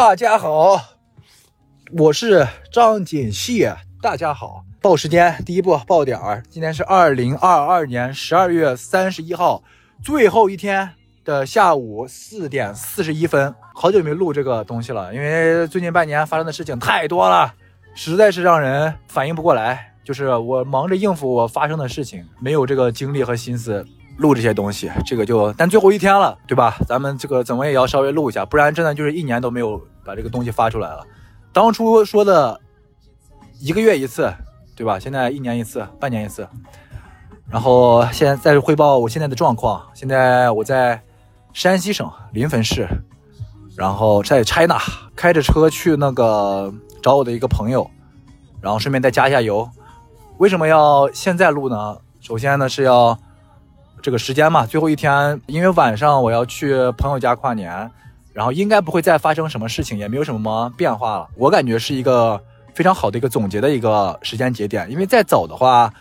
[0.00, 0.82] 大家好，
[1.92, 3.68] 我是张锦熙。
[4.00, 6.42] 大家好，报时间，第一步报点儿。
[6.48, 9.62] 今天是二零二二年十二月三十一号，
[10.02, 10.88] 最后一天
[11.22, 13.54] 的下午四点四十一分。
[13.74, 17.52] 好久没录这个东西了，因为最近半年发生的事情太多了，
[17.94, 19.92] 实在是让人反应不过来。
[20.02, 23.86] 就是我忙着应付我发生的事情，没有这个精力和心思。
[24.20, 26.76] 录这些东西，这个就但最后一天了，对吧？
[26.86, 31.06] 咱们这个怎么也要稍微录一下，不然真的就是一年都没有把这个东西发出来了。
[31.54, 32.60] 当初说的
[33.60, 34.30] 一个月一次，
[34.76, 34.98] 对吧？
[34.98, 36.46] 现在一年一次，半年一次。
[37.48, 39.82] 然后现在再汇报我现在的状况。
[39.94, 41.02] 现在我在
[41.54, 42.86] 山西省临汾市，
[43.74, 44.78] 然后在 China
[45.16, 46.70] 开着车去那个
[47.02, 47.90] 找我的一个朋友，
[48.60, 49.66] 然后顺便再加一下油。
[50.36, 51.96] 为什么要现在录呢？
[52.20, 53.18] 首先呢是要。
[54.02, 57.90] 这个时间嘛，最后一天，因为晚上我要去朋友家跨年，
[58.32, 61.28] 然后应该不会再发生什么事情，也没有什么变化了。
[61.36, 62.42] 我感觉是一个
[62.74, 65.92] 非常好的一个总结的一个时间节点，因为再早的话，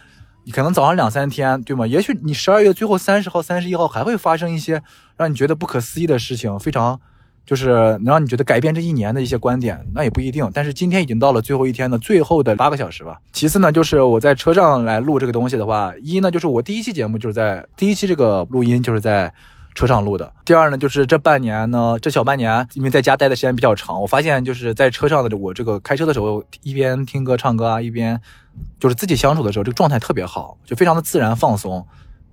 [0.46, 1.86] 你可能早上两三天，对吗？
[1.86, 4.82] 也许你十二月最后三十号、三十一号还会发生一些
[5.18, 7.00] 让你觉得不可思议的事情，非常。
[7.50, 10.48] 就是能让你觉得改变这一年的一些观点，那也不一定。
[10.54, 13.20] 但是今天已经到了最后一天的最后的八个小时吧。
[13.34, 19.34] 其次呢，就是我在车上来录这个东西的话，一呢就是我第一期节目就是在第一期这个录音就是在
[19.74, 20.32] 车上录的。
[20.46, 28.22] 第二呢，就是这半年呢，这小半年因为在家待的时间比较长，我发现就是在车上的我这个开车的时候，一边听歌唱歌啊，一边
[28.80, 31.84] 就是自己相处的时候，这个状态特别好，就非常的自然放松，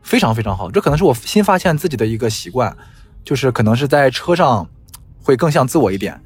[0.03, 0.71] 非常非常好。
[0.71, 2.77] 这可能是我新发现自己的一个习惯，
[3.25, 4.69] 就是可能是在车上。
[5.27, 6.21] 会更像自我一点，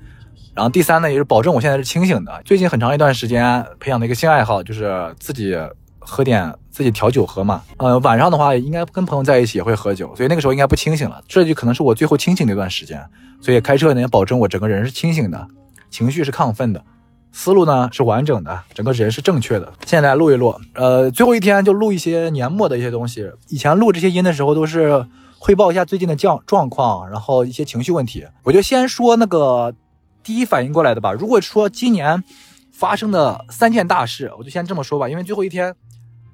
[0.52, 2.42] 然后第三呢，也是保证我现在是清醒的。
[2.44, 5.56] 最近很长一段时间培养的一个新爱好，就是自己
[5.98, 7.62] 喝点自己调酒喝嘛。
[7.78, 11.18] 呃，晚上的话应该跟朋友在一起也会喝酒，所以那个时候应该不清醒了。
[11.26, 13.02] 这就可能是我最后清醒的一段时间。
[13.40, 15.48] 所以开车呢，保证我整个人是清醒的，
[15.88, 16.84] 情绪是亢奋的，
[17.32, 19.72] 思路呢是完整的，整个人是正确的。
[19.86, 23.30] 现在录一录，呃，最后一天就录一些年末的一些东西。
[23.48, 25.06] 以前录这些音的时候都是。
[25.42, 29.74] 汇报一下最近的状状况，然后一些情绪问题，我就先说那个
[30.22, 31.12] 第一反应过来的吧。
[31.12, 32.22] 如果说今年
[32.70, 35.08] 发生的三件大事，我就先这么说吧。
[35.08, 35.74] 因为最后一天，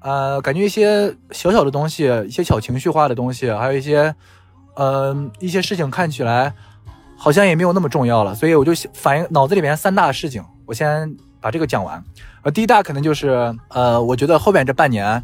[0.01, 4.13] 呃，感觉一些小小的东西，一些小情绪化的东西，还有一些，
[4.75, 6.53] 呃，一些事情看起来
[7.17, 12.03] 好像也没有那么重要了，所以我就反应脑子里面三大事情，我先把这个讲完。
[12.43, 15.23] 呃，第一大可能就是，呃，我觉得后面这半年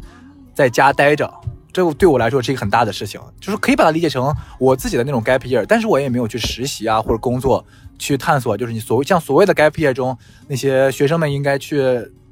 [0.54, 1.30] 在家待着。
[1.74, 7.66] 这对我来说是一个很大的事情，就是可以把它理解成我自己的那种 gap year，但是我也没有去实习啊或者工作
[7.98, 11.78] 去探索，就是你所谓像所谓的 gap year 中那些学生们应该去，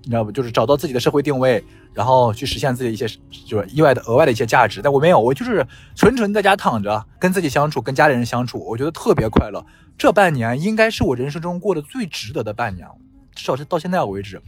[0.04, 0.31] 你知道不？
[0.31, 3.08] 就是找到自己的社会定位，然后去实现自己一些
[3.44, 4.81] 就是意外的额外的一些价值。
[4.81, 5.66] 但我没有，我就是
[5.97, 9.66] 纯纯在家躺着，跟自己相处，跟家里人相处，我觉得特别快乐。
[9.98, 12.86] 这半年应该是我人生中过得最值得的半年，
[13.34, 14.41] 至少是到现在为止。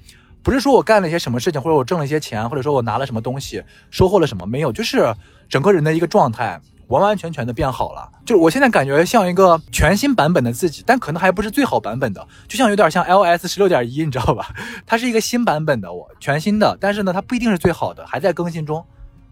[0.45, 5.13] 不是说我干了一些什么事情，或者我挣了一些钱，或者说我拿了什么东西，收获了什么没有，就是
[5.49, 8.11] 整个人的一个状态完完全全的变好了。
[8.27, 14.49] 就我现在感觉像一个全新版本的自己，但可能还不是最好版本的，就像有点像 iOS 十六点一，你知道吧？
[14.87, 18.85] 它是一个新版本的我，全新的，但是呢，它不一定是最好的，还在更新中。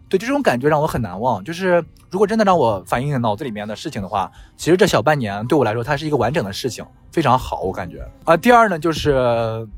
[0.09, 1.45] 对，这种感觉让我很难忘。
[1.45, 8.03] 就是如果真的让我反映脑子里面的事情的话，其实这小半年对我来说，它是一个完整的事情，非常好，我感觉。
[8.25, 9.69] 啊，第二呢，就是。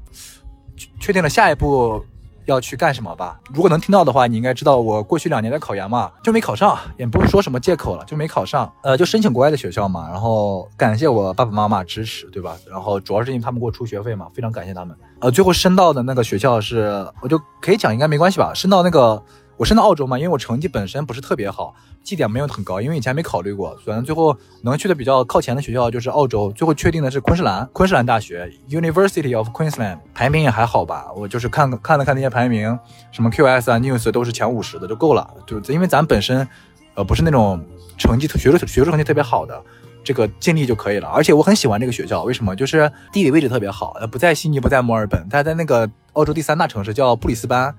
[1.01, 2.05] 确定了下一步
[2.47, 3.41] 要去干什么吧。
[3.53, 8.71] 如果能听到的话，你应该知道我过去两年的考研嘛，就没考上，也不是说什么借口了，就没考上。
[8.83, 10.09] 呃，就申请国外的学校嘛。
[10.11, 12.57] 然后感谢我爸爸妈妈支持，对吧？
[12.71, 14.97] 然后主要是因为他们给我出学费嘛，非常感谢他们。
[15.21, 18.53] 呃，最后申到的那个学校是，我就可以讲，应该没关系吧？
[18.55, 19.23] 申到那个。
[19.57, 23.77] 我升到澳洲嘛，因为我成绩本身不是特别好，绩点没有很高，因为以前没考虑过。
[23.85, 31.07] 反正最后能去的比较靠前的学校就是澳洲，最后确定的是昆士兰，昆士兰大学 University of Queensland，排名也还好吧。
[31.15, 32.77] 我就是看看了看那些排名，
[33.13, 35.29] 什么 QS 啊、News 都是前五十的就够了。
[35.47, 36.47] 就因为咱本身，
[36.95, 37.65] 呃，不是那种
[37.97, 39.63] 成绩学术学术成绩特别好的，
[40.03, 41.09] 这个尽力就可以了。
[41.09, 42.57] 而且我很喜欢这个学校，为什么？
[42.57, 47.73] 就是地理位置特别好，呃，不在悉尼，不在墨尔本，它在那个澳洲第三大城市叫布里斯班。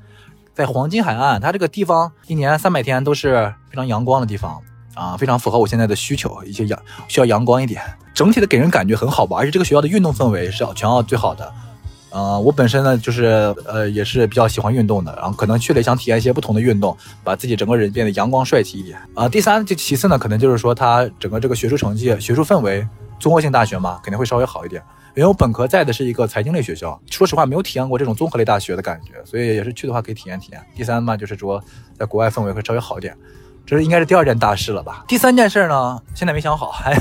[0.55, 4.61] 在黄金海岸，它这个地方一年三百天都是非常阳光的地方
[4.93, 6.79] 啊，非常符合我现在的需求，一些阳
[7.09, 9.35] 需要阳光一点，整体的给人感觉很好吧。
[9.37, 11.51] 而且这个学校的运动氛围是全澳最好的。
[12.11, 19.27] 呃，我本身呢就是呃也是比较喜欢运动的，然后可能去了想体验一些不同的运动，把自己整个人变得阳光帅气一点啊。
[19.27, 22.87] 第三就其次呢，可能就是说它整个这个学术成绩、学术氛围，
[23.19, 24.81] 综合性大学嘛，肯定会稍微好一点。
[25.15, 30.61] 因为我本科在的是一个财经类学校，说实话没有体验过这种综合类大学的感觉，所以也是去的话可以体验体验。
[30.75, 31.63] 第三嘛，就是说
[31.97, 33.17] 在国外氛围会稍微好一点。
[33.65, 35.05] 这是应该是第二件大事了吧？
[35.07, 36.93] 第三件事呢，现在没想好， 还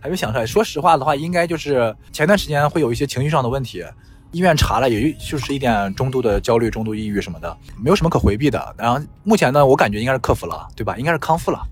[0.00, 0.44] 还没想出来。
[0.44, 3.84] 说实话的话，应该就是前段时间会有一些情绪上的问题，
[4.32, 8.74] 医院查了，也就是一点中度的焦虑、中度抑郁什么的，没有什么可回避的。
[8.76, 10.96] 然后目前呢，我感觉应该是克服了，对吧？
[10.96, 11.62] 应该是康复了，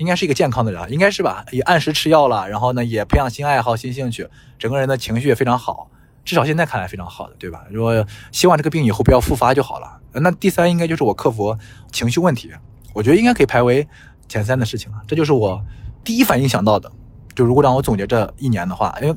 [0.00, 1.44] 应该是一个健康的人，应该是吧？
[1.52, 4.26] 也按时吃药了，然后呢，也培养新爱好、新兴趣，
[4.58, 5.90] 整个人的情绪也非常好，
[6.24, 7.66] 至少现在看来非常好的，对吧？
[7.70, 10.00] 如果希望这个病以后不要复发就好了。
[10.14, 11.54] 那第三应该就是我克服
[11.92, 12.50] 情绪问题。
[12.94, 13.86] 我觉得应该可以排为
[14.26, 15.62] 前三的事情了，这就是我
[16.02, 16.90] 第一反应想到的。
[17.34, 19.14] 就如果让我总结这一年的话，因为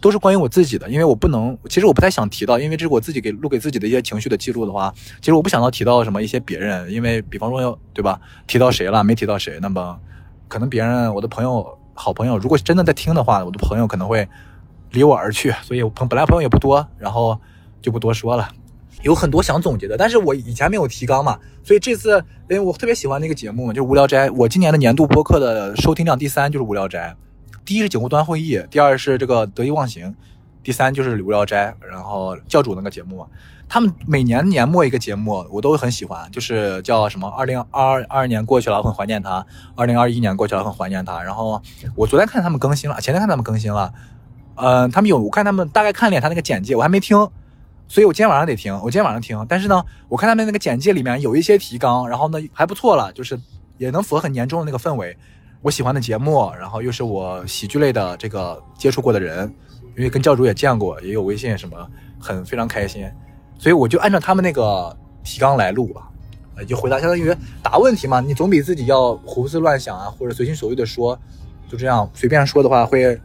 [0.00, 9.98] 都是关于我自己的，因为我不能，其实我不太想提到，因为这是我自己给录给自己的一些情绪的记录的话，其实我不想到提到什么一些别人，因为比方说要对吧，提到谁了没提到谁，那么
[10.48, 14.28] 可能别人我的朋友好朋友，如果真的在听的话，我的朋友可能会
[14.90, 17.38] 离我而去，所以朋本来朋友也不多，然后
[17.82, 18.48] 就不多说了。
[19.02, 22.16] 有很多想总结的，但是我以前没有提纲嘛，所以这次，
[22.48, 24.30] 因为我特别喜欢那个节目，就是无聊斋。
[24.30, 27.14] 我今年的年度播客的收听量第三就是无聊斋，
[27.66, 30.14] 第一是景湖端会议，第二是这个得意忘形，
[30.62, 31.76] 第三就是无聊斋。
[31.86, 33.26] 然后教主那个节目，
[33.68, 39.44] 他们每年年末一个节目，我都很喜欢，就是叫什么二零二二年过去了，很怀念他；
[39.74, 41.22] 二零二一年过去了，很怀念他。
[41.22, 41.60] 然后
[41.96, 43.92] 我昨天看他们更新了，前天看他们更新了，
[44.56, 47.28] 嗯，他们有我看他们大概看了眼他那个简介，我还没听。
[47.86, 49.44] 所以我今天晚上得听，我今天晚上听。
[49.48, 53.38] 但是呢，我看他们那个简介里面有一些提纲，然后呢还不错了，就是
[53.76, 55.16] 也能符合很年终的那个氛围。
[55.60, 59.52] 我喜欢的节目，然后又是我喜剧类的这个接触过的人，
[59.96, 61.76] 因为跟教主也见过，也有微信什么，
[62.18, 63.06] 很非常开心。
[63.58, 66.10] 所以我就按照他们那个提纲来录吧，
[66.56, 68.20] 呃，就回答相当于答问题嘛。
[68.20, 71.18] 你总比自己要胡思乱想啊，或者随心所欲的说，
[71.68, 73.20] 就这样随便说的话会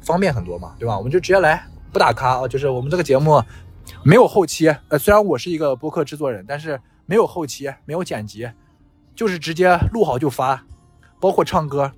[0.00, 0.96] 方便很多嘛，对吧？
[0.96, 3.42] 我们就直接来，不打卡啊，就是我们这个节目。
[4.04, 8.48] 没有后期，呃， 虽然我是一个播客制作人，但是没有后期，没有剪辑，
[9.14, 10.64] 就是直接录好就发，
[11.20, 11.90] 包括唱歌，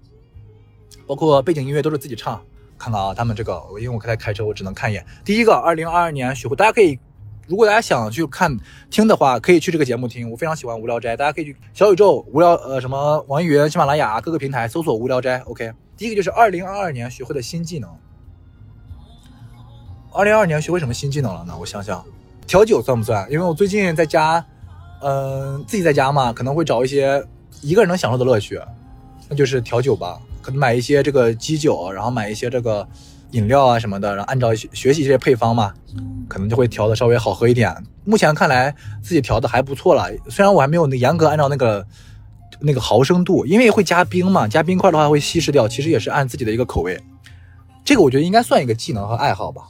[1.07, 2.41] 包括背景音乐都是自己唱。
[2.79, 5.05] 看看啊，他们这个，因为我刚才开车，我只能看一眼。
[5.25, 6.99] 第一个，二零二二年学会，大家可以，
[7.46, 8.56] 如果大家想去看
[8.91, 10.31] 听的话，可以去这个节目听。
[10.31, 15.38] 我非常喜欢无聊斋，大家可以去小宇宙、无聊呃什么网易云、喜马拉雅各个平台搜索无聊斋。
[15.41, 17.91] OK，第一个就是二零二二年学会的新技能。
[20.12, 21.55] 二零二二年学会什么新技能了呢？
[21.58, 22.05] 我想想，
[22.46, 23.31] 调酒算不算？
[23.31, 24.44] 因为我最近在家，
[25.02, 27.23] 嗯，自己在家嘛，可能会找一些
[27.61, 28.61] 一个人能享受的乐趣，
[29.29, 30.20] 那就是调酒吧。
[30.41, 32.87] 可能买一些这个基酒，然后买一些这个
[33.35, 35.75] 饮料啊什么的，然后按照学习这些配方嘛，
[36.29, 37.75] 可能就会调的稍微好喝一点。
[38.05, 41.87] 目前看来自己调的还不错了，虽然我还没有那严格按照那个
[42.61, 45.67] 那个毫升度，因为会加冰嘛，加冰块的话会稀释掉。
[45.67, 46.99] 其实也是按自己的一个口味，
[47.85, 49.63] 这个我觉得应该算一个技能和爱好吧。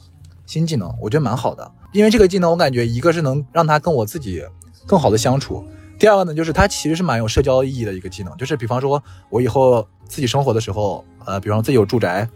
[0.45, 4.43] 新技能我觉得蛮好的，因为这个技能我感觉一个是能让他跟我自己
[4.85, 5.65] 更好的相处，
[5.97, 9.01] 第二个呢就是它其实是蛮有社交意义的一个技能，就是比方说
[9.31, 12.29] 我以后自己生活的时候，呃，比方自己有住宅，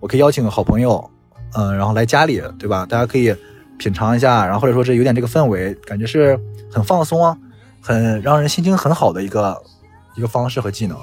[0.00, 1.10] 我可以邀请好朋友，
[1.54, 2.86] 嗯，然后来家里，对吧？
[2.86, 3.34] 大家可以
[3.78, 6.38] 品尝一下，然后或者说是有点这个氛围，感觉是
[6.70, 7.36] 很放松啊，
[7.80, 9.62] 很让人心情很好的一个
[10.16, 10.96] 一个方式和技能。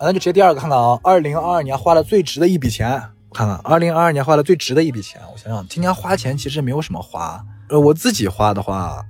[0.00, 3.00] 那就直接第二个看看啊，二零二二年花了最值的一笔钱。
[3.30, 5.20] 我看看，二零二二年花了最值的一笔钱。
[5.32, 7.42] 我想想，今年花钱其实没有什么花。
[7.70, 9.02] 呃，我自己花的话，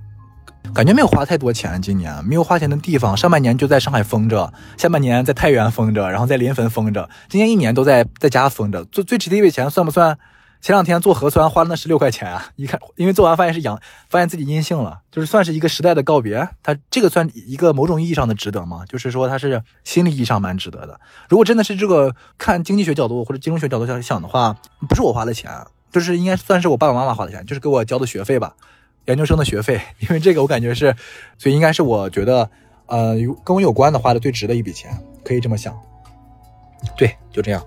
[0.73, 1.81] 感觉没有花太多钱。
[1.81, 7.09] 今年没有花钱的地方，上半年就在上海封着，下半年在太原封着，然后在临汾封着。
[7.29, 8.83] 今年一年都在在家封着。
[8.85, 10.17] 最最值的一笔钱算不算？
[10.61, 12.47] 前两天做核酸花了那十六块钱啊！
[12.57, 13.79] 一看，因为做完发现是阳，
[14.09, 16.49] 发现自己阴性了，就是算是一个时代的告别。
[16.63, 18.83] 它这个算一个某种意义上的值得吗？
[18.89, 20.99] 就是说它是心理意义上蛮值得的。
[21.29, 24.55] 如果真的是这个看经济学角度或者金融学角度想想的话，
[24.89, 25.51] 不是我花的钱，
[25.91, 28.55] 就是应该算是我爸爸妈妈花的钱，就是给我交的学费吧，
[29.05, 29.81] 研究生的学费。
[29.99, 30.95] 因为这个我感觉是，
[31.37, 32.49] 所以应该是我觉得，
[32.87, 34.91] 呃，跟我有关的花的最值的一笔钱，
[35.23, 35.75] 可以这么想。
[36.95, 37.65] 对，就这样。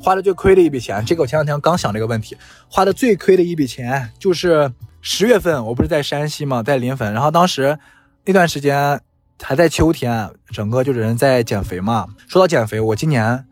[0.00, 2.36] 花的最亏的一笔钱，这个我前两天刚想这个问题。
[2.68, 7.78] 花的最亏的一笔钱就是十月份，我不是在山西嘛，在临汾，然后当时
[8.24, 9.00] 那段时间
[9.42, 12.06] 还在秋天，整个就是人在减肥嘛。
[12.28, 13.44] 说到减肥，我今年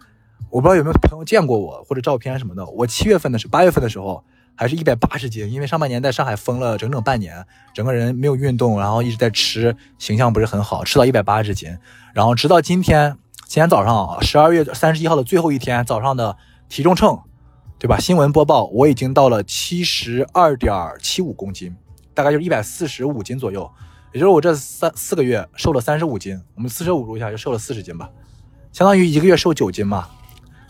[0.50, 2.64] 我不知道有没有朋友见过我或者照片什么的。
[2.66, 4.25] 我七月份的时候，八月份的时候
[4.58, 11.78] 还是一百八十斤，因为上半年在上海封了整整半年，整个人没有运动，然后一直在吃，形象不是很好，吃到一百八十斤，
[12.12, 13.16] 然后直到今天。
[13.46, 16.36] 今天早上十二月三十一号的最后一天早上的
[16.68, 17.18] 体重秤，
[17.78, 17.98] 对吧？
[17.98, 21.74] 新闻播报，我已经到了七十二点七五公斤，
[22.12, 23.66] 大概就是一百四十五斤左右。
[24.12, 28.10] 也就是我这三四个月瘦了三十五斤，我们四舍五入一下就瘦了四十斤吧，
[28.70, 30.06] 相当于一个月瘦九斤嘛。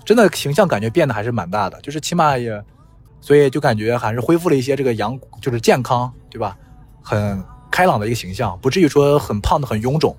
[0.05, 2.63] 真的形象感觉变得还是蛮大的，就是起码也，
[3.21, 6.57] 所以就感觉还是恢复了一些这个阳，就是健康，对吧？
[7.03, 10.17] 很开朗的一个形象，不至于说很胖的很臃肿。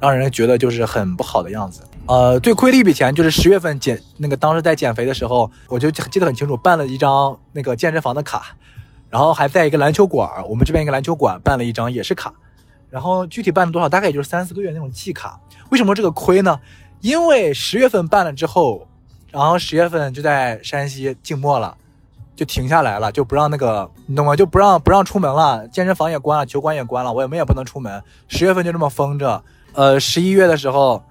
[0.00, 1.82] 让人觉得就是很不好的样子。
[2.06, 8.56] 呃，最亏的一笔钱就是十月份减那个当时在减肥的时候，我就记得很清楚，办了一张那个健身房的卡，
[9.10, 12.32] 然后还在一个篮球馆，我们这边一个篮球馆办了一张也是卡，
[12.88, 15.38] 然后具体办了多少，大概也就是三四个月那种季卡。
[15.68, 16.58] 为什么这个亏呢？
[17.02, 18.88] 因为十月份办了之后，
[19.30, 21.76] 然后十月份就在山西静默了。
[22.40, 24.34] 就停下来了，就不让那个，你懂吗？
[24.34, 28.02] 就不让不让出门了，健身房也关了，球馆也关了，我们也不能出门。
[28.28, 29.44] 十月份就这么封着，
[29.74, 31.02] 呃，十一月的时候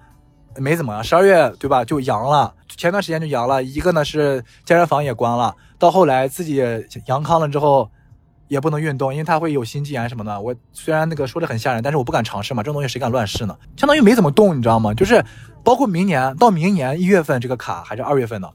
[0.55, 1.86] 没怎么样，十二月对吧？
[1.86, 3.62] 就阳了，前段时间就阳了。
[3.63, 6.63] 一个呢是健身房也关了，到后来自己
[7.05, 7.88] 阳康了之后
[8.48, 10.41] 也不能运动，因为他会有心肌炎什么的。
[10.41, 13.55] 我虽然那个说的很吓人，但是我不敢尝试嘛，这种东西谁敢乱试呢？
[13.77, 14.95] 相当于没怎么动，你知道吗？
[14.95, 15.24] 就是
[15.63, 18.51] 包括明年到明年一月份这个卡还是二月份的。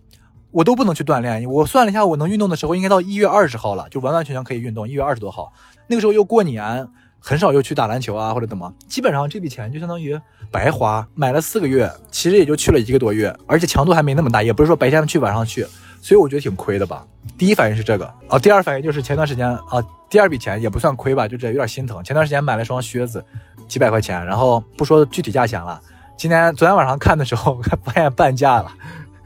[0.54, 4.88] 我都不能去锻炼，我算了一下，我能运动的时候应该到一月二十号了，就完完全全可以运动。
[4.88, 5.52] 一月二十多号，
[5.88, 6.86] 那个时候又过年，
[7.18, 10.16] 很少又去打篮球啊或者怎么，基本上这笔钱就相当于
[10.52, 11.04] 白花。
[11.16, 15.66] 买了四个月，其实也就去了一个多月，而且强度还没那么大，也不是说白天去晚上去，
[16.00, 17.04] 所以我觉得挺亏的吧。
[17.36, 22.00] 第一反应是这个啊，第二反应就是前段时间啊，第二笔钱也不算亏吧，就这有点心疼。
[22.04, 23.24] 前段时间买了双靴子，
[23.66, 25.80] 几百块钱，然后不说具体价钱了，
[26.16, 28.70] 今天昨天晚上看的时候 发现半价了。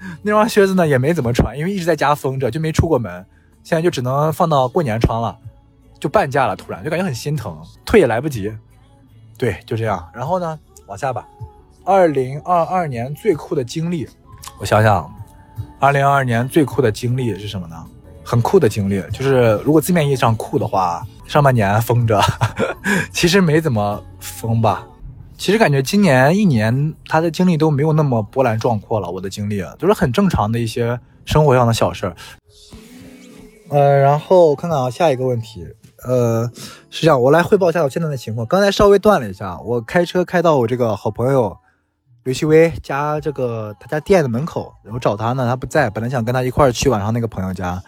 [0.23, 3.25] 那双靴子呢也没怎么穿，因为一直在家封着，就没出过门。
[3.65, 5.37] 现在就只能放到过年穿了，
[6.01, 6.57] 就半价了。
[6.57, 8.53] 突然就感觉很心疼，退也来不及。
[9.37, 10.09] 对，就这样。
[10.15, 11.27] 然后呢，往下吧。
[11.85, 14.09] 二零二二年最酷的经历，
[14.59, 15.11] 我想想，
[15.79, 17.77] 二零二二年最酷的经历是什么呢？
[18.25, 22.21] 很酷的经历，就是如果字面意义上酷的话，上半年封着，
[23.11, 24.87] 其实没怎么封吧。
[25.39, 32.17] 其实感觉今年一年他的经历都没有那么波澜壮阔了，我的经历都是很正常的一些生活上的小事儿。
[33.71, 35.65] 呃，然后我看看啊，下一个问题，
[36.05, 36.51] 呃，
[36.91, 38.45] 是这样，我来汇报一下我现在的情况。
[38.47, 41.57] 刚才稍微断了一下，我开车开到我这个好朋友
[42.25, 47.81] 刘希威家这个他家店的门口，然后找他呢，他不在，本来想跟他一块儿去晚上那个朋友家，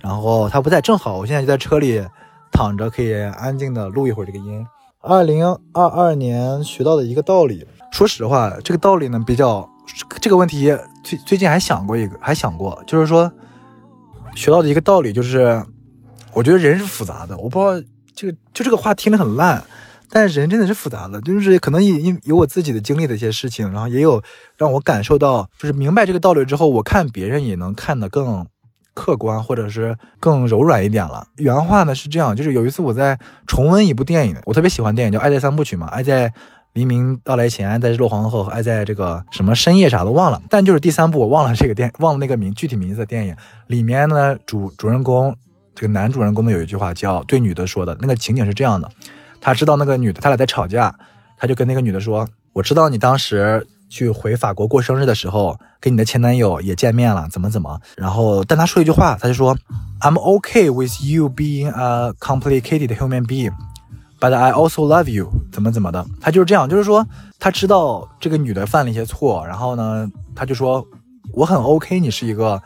[0.00, 2.06] 然后他不在，正好我现在就在车里
[2.52, 4.64] 躺着，可以安静的录一会儿这个音。
[5.06, 9.68] 二零二二年学到的一个道理，说实话，这个道理呢比较，
[10.20, 13.32] 这个问题最最近还想过一个，还想过，就是说
[14.34, 15.64] 学到的一个道理就是，
[16.32, 17.86] 我觉得人是复杂的，我不知道
[18.16, 19.62] 这个就这个话听着很烂，
[20.10, 24.20] 但是人真的是复杂的，就是可能因因有我自己的经历的一些事情，然后也有
[24.56, 28.44] 让我感受到，就是明白这个道理之后，我看别人也能看得更。
[28.96, 31.28] 客观或者是更柔软一点了。
[31.36, 36.32] 原话呢是这样，就是有一次我在重温一部电影，我特别喜欢电影叫《爱在三部曲》嘛，《爱在
[36.72, 43.36] 黎明到来前》，《爱在日落黄昏后》，《爱在这个什么深夜》啥都忘了，但就是第三部我忘了这个电，忘了那个名具体名字的电影
[43.66, 45.36] 里面呢，主主人公
[45.74, 48.90] 这个男主人公的有一句话叫对女的说的，那个情景是这样的，
[49.42, 50.94] 他知道那个女的他俩在吵架，
[51.36, 53.66] 他就跟那个女的说，我知道你当时。
[53.88, 57.80] 去回法国过生日的时候，跟你的前男友也见面了，怎么怎么？
[57.96, 59.56] 然后，但他说一句话，他就说
[60.00, 63.52] ：“I'm okay with you being a complicated human being,
[64.20, 66.04] but I also love you。”怎么怎么的？
[66.20, 67.06] 他就是这样，就是说
[67.38, 70.84] 他知道这个女的犯了一些错，然后呢，他就说
[71.32, 72.60] ：“我很 OK，你是一个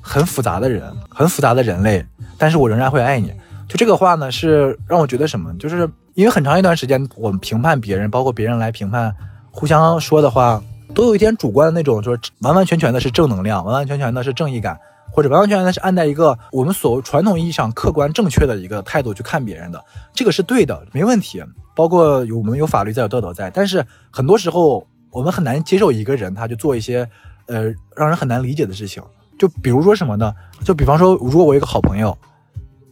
[0.00, 2.04] 很复杂的人，很复杂的人类，
[2.38, 3.32] 但是我仍然会爱你。”
[3.68, 5.52] 就这个话呢，是让我觉得什么？
[5.58, 9.14] 就是因为很长一段时间，我们评判别人，包括别人来评判。
[9.52, 10.60] 互相说的话
[10.94, 14.78] 都有一点主观的那种，就是完完全全的是正能量，完完全全的是正义感，
[15.12, 19.82] 或者完完全全的是按在一个我们所传统意义上客观正确的一个态度去看别人的，
[20.14, 21.42] 这个是对的，没问题。
[21.74, 27.08] 包括有我们有法律在，有道德在，但是很多时候我们很难接受一个人他就做一些
[27.46, 29.02] 呃让人很难理解的事情。
[29.38, 30.34] 就比如说什么呢？
[30.64, 32.16] 就比方说，如果我一个好朋友，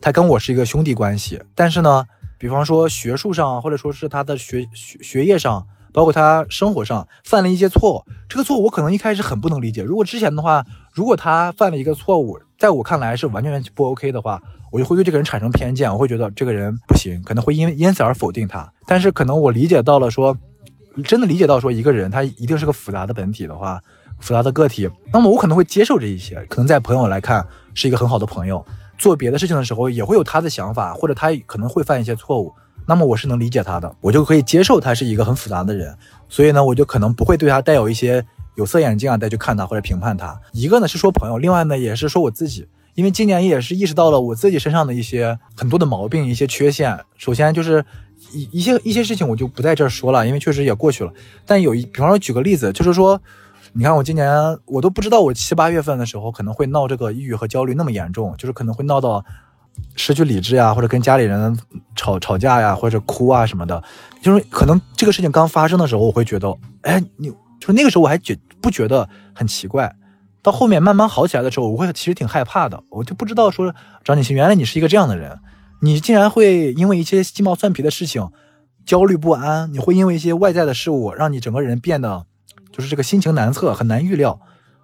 [0.00, 2.04] 他跟我是一个兄弟关系，但是呢，
[2.38, 5.66] 比方说学术上或者说是他的学学学业上。
[5.92, 9.82] 包括他生活上犯了一些错误，这个错误我可能一开始很不能理解。
[9.82, 18.72] 如果之前的话，如果他犯了一个错误，在我看来是完全不 OK 的话，我就会对这个人产生偏见，我会觉得这个人不行，可能会因因此而否定他。
[18.86, 20.36] 但是可能我理解到了，说
[21.04, 23.80] 真的理解到说一个人他一定是个复杂的本体的话，
[24.20, 26.44] 复杂的个体，那么我可能会接受这一些。
[26.48, 28.64] 可能在朋友来看是一个很好的朋友，
[28.98, 32.52] 做别的事情的时候也会有他的想法，或者他可能会犯一些错误。
[32.90, 35.96] 那么我是能理解他的，我就可以接受他是一个很复杂的人，
[36.28, 40.36] 所以呢，我就可能不会对他带有一些有色眼镜啊，再去看他或者评判他。
[40.50, 42.66] 一个呢是说朋友，另外呢也是说我自己，
[42.96, 46.98] 因为今年也是意识到了我自己身上的一些很多的毛病、一些缺陷。
[47.16, 47.84] 首先就是
[48.32, 51.12] 一一些一些事情我就不在这儿说了，因为确实也过去了。
[51.46, 53.20] 但有一，比方说举个例子，就是说，
[53.72, 54.28] 你看我今年
[54.64, 59.24] 我都不知道我七八月份的时候可能会闹这个抑郁和焦虑那么严重，就是可能会闹到。
[59.96, 61.58] 失去理智呀，或者跟家里人
[61.94, 63.82] 吵吵架呀，或者哭啊什么的，
[64.22, 69.94] 就是可能这个事情刚发生的时候，我会觉得，哎，你就那个时候我还觉不觉得很奇怪，
[70.42, 75.38] 到后面慢慢好起来的时候，我会其实挺害怕的，我就不知道说张景熙，原来你是一个这样的人，
[75.82, 78.28] 你竟然会因为一些鸡毛蒜皮的事情
[78.86, 82.24] 焦虑不安，你会因为一些外在的事物让你整个人变得
[82.72, 84.40] 就是这个心情难测，很难预料。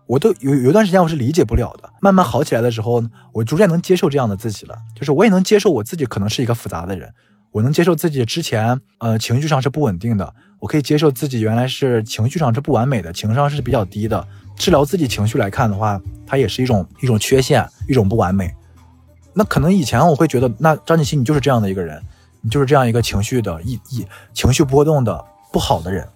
[0.07, 4.77] 我都有有一段时间我是理解不了的，慢慢好起来的时候，我逐渐能接受这样的自己了。
[4.95, 7.13] 就是我也能接受我自己可能是一个复杂的人，
[7.51, 14.27] 我能接受自己之前呃情绪上是不稳定的，我可以接受自己原来是情绪上是不完美的，情商是比较低的。
[14.57, 18.55] 治疗自己情绪来看的话，它也是一种一种缺陷，一种不完美。
[19.35, 22.01] 那可能以前我会觉得，那张锦熙你就是这样的一个人，
[22.41, 25.23] 你就是这样一个情绪的一一情绪波动的
[25.53, 26.09] 不好的人。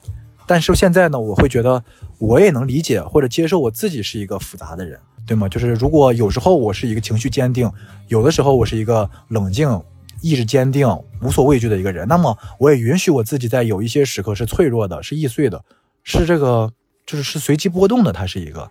[0.50, 1.80] 但是现在呢，我会觉得
[2.18, 5.48] 我也能理解或者接受我自己是一个复杂的人，对吗？
[5.48, 7.70] 就是如果有时候我是一个情绪坚定，
[8.08, 9.80] 有的时候我是一个冷静、
[10.20, 10.88] 意志坚定、
[11.22, 15.64] 无所畏惧的一个人，那么我也允许我自己在有一些时刻是脆弱的、是易碎的、
[16.02, 16.72] 是这个
[17.06, 18.12] 就是是随机波动的。
[18.12, 18.68] 它是一个，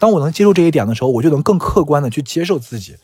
[0.00, 2.96] 当我能接受这一点的时候，我就能更客观的去接受自己。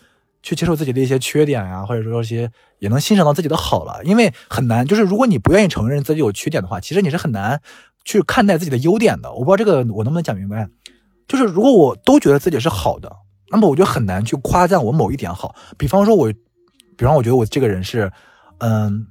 [0.42, 7.60] 去接受自己的一些缺点呀，或者说一些也能欣赏到自己的好了，因为很难，就是如果你不愿意承认自己有缺点的话，其实你是很难
[8.04, 9.32] 去看待自己的优点的。
[9.32, 10.68] 我不知道这个我能不能讲明白，
[11.28, 13.10] 就是如果我都觉得自己是好的，
[13.50, 15.54] 那么我就很难去夸赞我某一点好。
[15.76, 16.32] 比方说，我，
[16.96, 18.12] 比方我觉得我这个人是，
[18.58, 19.06] 嗯。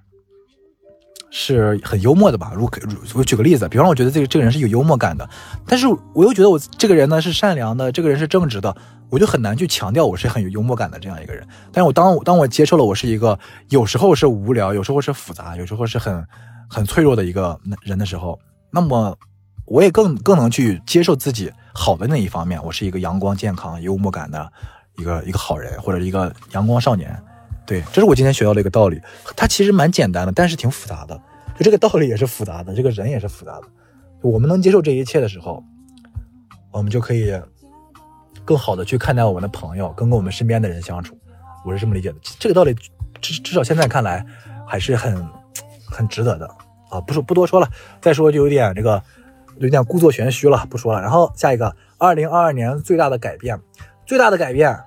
[1.32, 2.54] 是很幽默的吧？
[2.56, 2.80] 如果
[3.14, 5.30] 我举个例子，比方我觉得这个这个人是有幽默感的，
[5.68, 8.76] 但是我又觉得我这个人呢是善良的，这个人是正直的，
[9.12, 11.48] 我就很难去强调我是很有幽默感的这样一个人。
[11.72, 13.38] 但是我当当我接受了我是一个
[13.70, 16.26] 有时候是无聊，有时候是复杂，有时候是很
[16.68, 18.40] 很脆弱的一个人的时候，
[18.72, 19.18] 那么
[19.66, 24.52] 我也更更能去接受自己好的那一方面，我是一个阳光、健康、幽默感的
[24.98, 27.22] 一个一个好人，或者一个阳光少年。
[27.66, 29.00] 对，这是我今天学到的一个道理。
[29.36, 31.16] 它其实蛮简单的，但是挺复杂的。
[31.58, 33.64] 就这个道理也是复杂的，这个人也是复杂的。
[34.22, 35.64] 我们能接受这一切的时候，
[36.72, 37.32] 我们就可以
[38.44, 41.16] 更好的去看待我们的朋友，跟跟我们身边的人相处。
[41.66, 42.16] 我是这么理解的。
[42.40, 42.74] 这个道理
[43.22, 44.26] 至至少现在看来
[44.66, 45.24] 还是很
[45.86, 46.50] 很值得的
[46.90, 47.00] 啊！
[47.02, 47.70] 不说不多说了，
[48.02, 49.02] 再说就有点这个
[49.58, 51.02] 有点故作玄虚了，不说了。
[51.02, 53.60] 然后下一个，二零二二年最大的改变，
[54.06, 54.78] 最大的改变。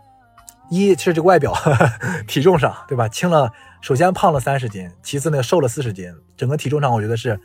[0.70, 1.52] 一是这个外表，
[2.26, 3.06] 体重上，对吧？
[3.06, 7.38] 轻了，首先胖了三十斤，其次呢瘦了四十斤，整个体重上我觉得是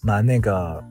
[0.00, 0.82] 蛮那个，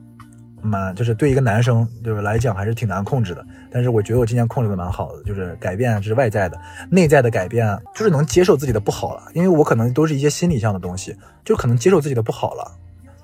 [0.61, 3.43] 蛮就是对一个男生就是来讲还是挺难控制的。
[3.71, 6.59] 但是我觉得我今年控制的蛮好的，就是改变是外在的，
[6.91, 9.23] 内在的改变就是能接受自己的不好了。
[9.33, 12.71] 因为我可能都是一些心理上的东西，就可能接受自己的不好了，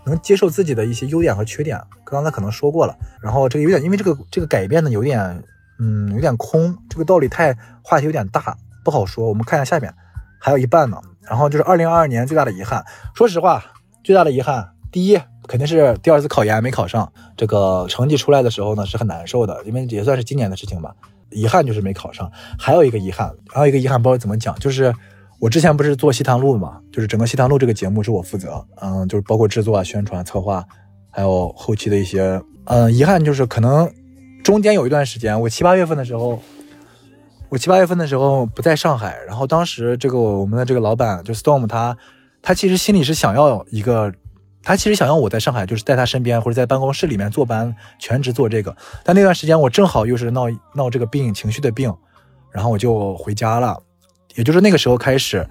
[0.06, 1.82] 能接受自己的一些优点和缺点。
[2.04, 5.44] 刚才可能说过了，然后这个有点，因为这个这个改变呢有点。
[5.78, 9.28] 嗯，有点空，这个道理太话题有点大，不好说。
[9.28, 9.94] 我们看一下下面，
[10.40, 10.98] 还有一半呢。
[11.24, 12.82] 然后就是二零二二年最大的遗憾，
[13.14, 13.62] 说实话，
[14.02, 17.12] 最大的遗憾，第一肯定是第二次考研没考上。
[17.36, 20.96] 这个成绩出来的时候呢，是很难受的，因为也算是今年的事情吧。
[21.30, 22.32] 遗憾就是没考上。
[22.58, 24.96] 还有一个遗憾，还有一个遗憾，不知道怎么讲，就是
[25.46, 30.66] 我之前不是做西塘路嘛，就是整个西塘路这个节目是我负责，嗯，就是包括制作啊、宣传、策划，
[31.12, 33.88] 还有后期的一些，嗯，遗憾就是可能。
[34.44, 36.42] 中间有一段时间，我七八月份的时候，
[37.50, 41.96] 我七八月份的时候不在上海，然后当时这个我们的这个老板就 Storm 他，
[42.42, 44.12] 他其实心里是想要一个，
[44.64, 51.94] 他其实想要我在上海，就是在他身边或者在办公室里面坐班全职做这个，但那段时间我正好又是闹闹这个病，情绪的病，
[52.52, 53.80] 然后我就回家了，
[54.36, 55.46] 也就是那个时候开始，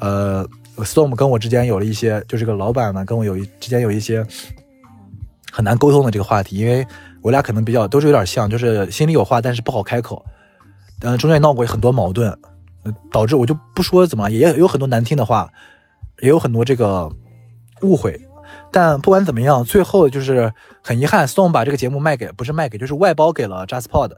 [0.00, 0.46] 呃
[0.78, 4.26] ，Storm 跟我之间有了一些，就这个老板呢跟我有一之间有一些
[5.52, 6.86] 很难沟通的这个话题，因为。
[7.20, 10.24] 我俩可能比较都是有点像，就是心里有话，但是不好开口。
[11.00, 12.32] 嗯，中间闹过很多矛盾，
[13.10, 15.50] 导致我就不说怎么，也有很多难听的话，
[16.20, 17.10] 也有很多这个
[17.82, 18.18] 误会。
[18.70, 24.12] 但不管怎么样，最后就是很遗憾，Stone 把这个节目卖给，不是卖给，就是外包给了 JustPod。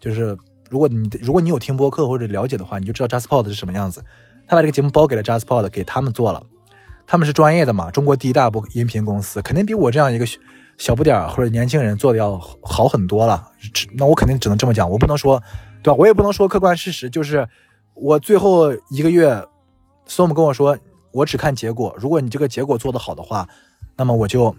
[0.00, 0.38] 就是
[0.74, 4.02] 如果你如果你有听播客或者了解的话，你就知道 j a s p o d 是什么样子。
[4.48, 6.42] 他把这个节目包给了 j a s p o d 给他们做了。
[7.06, 10.26] 他们是专业的嘛，中国第一大播音频公司，肯定比我这样一个。
[10.76, 13.48] 小不点儿或者年轻人做的要好很多了，
[13.96, 15.40] 那我肯定只能这么讲，我不能说，
[15.84, 15.96] 对吧？
[15.96, 17.48] 我也不能说客观事实，就是
[17.94, 19.40] 我最后一个月
[20.08, 20.76] ，Storm 跟我说，
[21.12, 23.48] 我只看结果，如果你这个结果做得好的话，
[23.96, 24.52] 那么我就，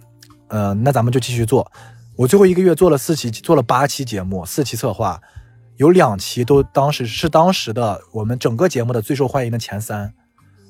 [0.48, 1.70] 呃，那咱们就继续做。
[2.16, 5.20] 我最后一个月做了四期，做了八期节目，四期策划，
[5.78, 10.14] 有两期都当时是当时的我们整个节目的最受欢迎的前三。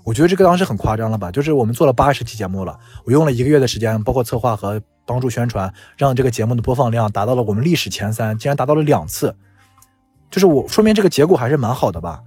[0.03, 1.31] 我觉得这个当时很夸张了吧？
[1.31, 9.35] 就是我们做了八十期节目了，我用了一个月的时间，包括策划和帮助宣传，让这个节目的播放量达到了我们历史前三，竟然达到了两次，
[10.29, 12.21] 就是我说明这个结果还是蛮好的吧？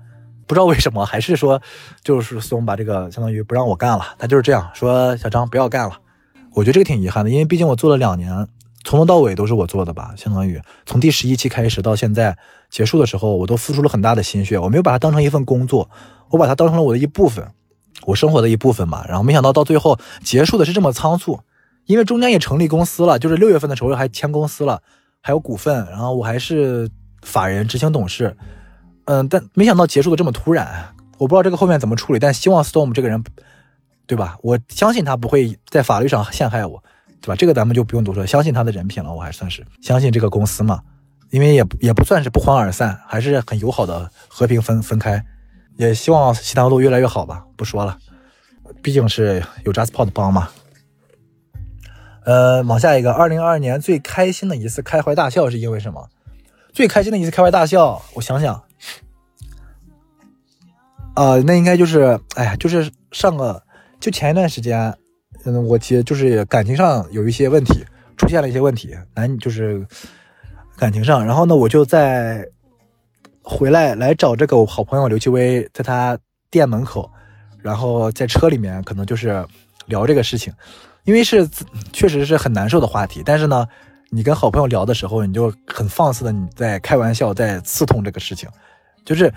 [0.46, 1.60] 不知道为什么，还是说
[2.02, 5.98] 就是松把这个相当于不让我干了，他就是这样说，小张不要干了。
[6.54, 8.48] 我觉得这个挺遗憾的，因为毕竟我做了两年，
[8.84, 12.36] 从头到尾都是我做的吧，相当于从第十一期开始到现在
[12.70, 15.90] 结束的时候，我都付出了很大的心血，我没有把它当成一份工作，
[16.30, 17.46] 我把它当成了我的一部分，
[18.06, 19.04] 我生活的一部分嘛。
[19.06, 21.40] 然后没想到到最后结束的是这么仓促，
[21.86, 24.82] 因为中间也成立公司了，就是六月份的时候还签公司了，
[25.20, 26.88] 还有股份，然后我还是
[27.22, 28.36] 法人执行董事。
[29.06, 33.24] 嗯，但没想到结束的这么突然，我不知道这个后面怎么处理，但希望 Storm 这个人，
[34.06, 34.38] 对吧？
[34.42, 36.84] 我相信他不会在法律上陷害我，
[37.20, 37.36] 对吧？
[37.36, 40.82] 这个咱们就不用多说，相信他的人品了，我还算是相信这个公司嘛，
[41.30, 45.24] 因为也也不算是不欢而散，还是很友好的和平分分开，
[45.76, 47.44] 也希望西塘路越来越好吧。
[47.56, 47.98] 不说了，
[48.82, 50.48] 毕竟是有 JustPod 帮嘛。
[52.24, 56.08] 呃，往下一个，二零二二年最开心的一次开怀大笑是因为什么？
[56.72, 58.62] 最开心的一次开怀大笑，我想想。
[61.16, 63.62] 呃，那应该就是，哎呀，就是上个，
[63.98, 64.94] 就前一段时间，
[65.44, 67.84] 嗯，我其实就是感情上有一些问题，
[68.16, 69.86] 出现了一些问题，男就是
[70.76, 72.46] 感情上，然后呢，我就在
[73.42, 76.18] 回来来找这个我好朋友刘奇威，在他
[76.50, 77.10] 店门口，
[77.62, 79.46] 然后在车里面，可能就是
[79.86, 80.52] 聊这个事情，
[81.04, 81.48] 因为是
[81.92, 83.66] 确实是很难受的话题，但是呢，
[84.10, 88.48] 你跟好朋友聊的时候，你就很放肆的你在开玩笑，在刺痛这个事情，
[89.04, 89.32] 就是。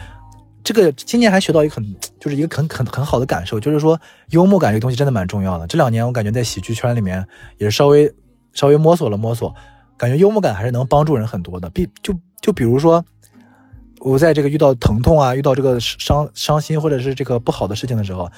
[0.64, 5.66] 这个今年还学到一个很， 就是一个很很很好的感受，就是说幽默感这个东西真的蛮重要的。
[5.68, 7.26] 这两年我感觉在喜剧圈里面
[7.58, 8.14] 也是稍微
[8.54, 9.54] 稍微摸索了摸索，
[9.98, 11.70] 感觉幽默感还是能帮助人很多的。
[11.70, 13.04] 比就就比如说，
[14.00, 18.30] 我在这个遇到疼痛啊，遇到这个伤伤心或者是这个不好的事情的时候，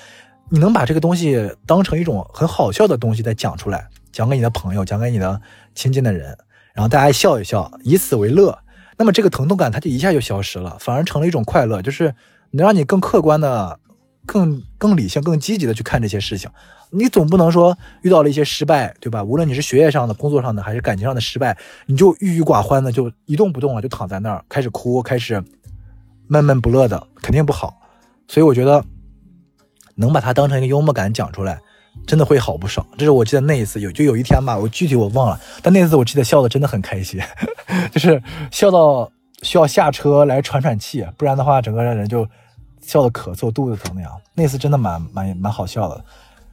[0.50, 5.42] 你能把这个东西当成一种很好笑的东西再讲出来，讲给你的朋友，讲给你的
[5.76, 6.38] 亲近的人，
[6.74, 8.58] 然后大家笑一笑，以此为乐。
[8.98, 12.14] 那么这个疼痛感它就一下就消失了，反而成了一种快乐，就是
[12.52, 13.80] 能让你更客观的、
[14.26, 16.50] 更更理性、更积极的去看这些事情。
[16.92, 19.24] 你总不能说遇到了一些失败，对吧？
[19.24, 25.44] 无论你是学业上的、工作上的，还是感情上的失败，你就郁郁寡欢的，就一动不动了，就躺在那儿开始哭，开始
[26.28, 27.76] 闷闷不乐的，肯定不好。
[28.28, 28.86] 所以我觉得
[29.96, 31.60] 能把它当成一个幽默感讲出来。
[32.06, 32.86] 真的会好不少。
[32.98, 37.20] 这是我记得那一次有，就有一天吧，我具体我忘了，但那次我记得笑的真的很开心，
[37.92, 39.10] 就是笑到
[39.42, 42.28] 需要下车来喘喘气，不然的话整个人就
[42.82, 44.12] 笑的咳嗽、肚子疼那样。
[44.36, 46.04] 那次真的蛮蛮蛮好笑的。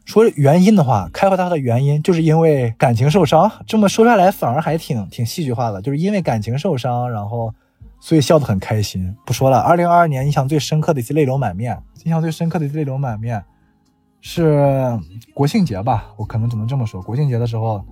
[0.06, 3.50] 说原因的话，开怀大笑的原因就是因为感情受伤。
[3.66, 7.54] 这么说下来反而还挺挺戏剧化的，就是因为感情受伤，然后
[8.00, 9.14] 所以笑得很开心。
[9.24, 13.44] 不说了，二零二二年印象最深刻的一次泪流满面，印象最深刻的一次泪流满面。
[14.20, 14.98] 是
[15.32, 17.00] 国庆节吧，我可能只能这么说。
[17.00, 17.82] 国庆节的时候，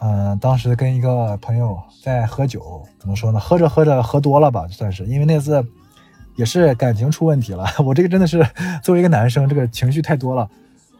[0.00, 3.40] 嗯，当时跟一个朋友在喝酒，怎么说呢？
[3.40, 5.06] 喝着喝着喝多了吧，算是。
[5.06, 5.64] 因为那次
[6.36, 7.64] 也是感情出问题了。
[7.84, 8.46] 我这个真的是
[8.82, 10.48] 作为一个男生，这个情绪太多了，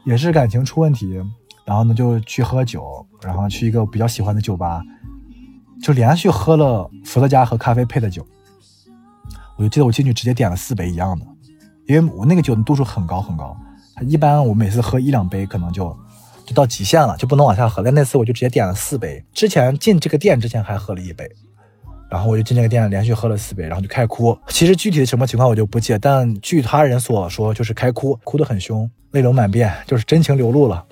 [0.05, 1.23] 也是感情出问题。
[1.64, 4.83] 然后呢，就去喝酒，然后去一个比较喜欢的酒吧，
[5.81, 8.27] 就连续喝了伏特加和咖啡配的酒。
[9.57, 11.27] 我就记得我进去直接点了四杯一样的，
[11.87, 13.57] 因为我那个酒的度数很高很高。
[14.00, 15.96] 一般我每次喝一两杯，可能就
[16.46, 17.83] 就到极限了，就不能往下喝。
[17.83, 19.22] 但那次我就直接点了四杯。
[19.33, 21.31] 之前进这个店之前还喝了一杯，
[22.11, 24.37] 然后我就进这个店连续喝了四杯，然后就开哭。
[24.48, 30.85] 其实具体的什么情况我就不记，但据他人所说，就是开哭，哭得很凶，泪流满面，就是真情流露了，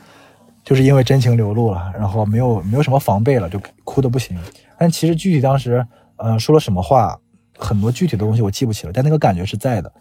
[0.63, 4.39] 就是因为真情流露了，然后没有没有什么防备了，就哭的不行。
[4.79, 5.85] 但其实具体当时，
[6.17, 7.19] 呃，说了什么话，
[7.59, 9.93] 很多具体的东西我记不起了，但那个感觉是在的。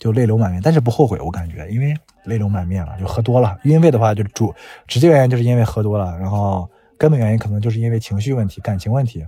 [0.00, 3.56] 就泪流满面，但是不后悔，我感觉，因为泪流满面了，就喝多了。
[3.62, 4.52] 因为的话，就主
[4.88, 9.24] 直接原因就是因为喝多了，然后根本原因可能就是因为情绪问题、感情问题。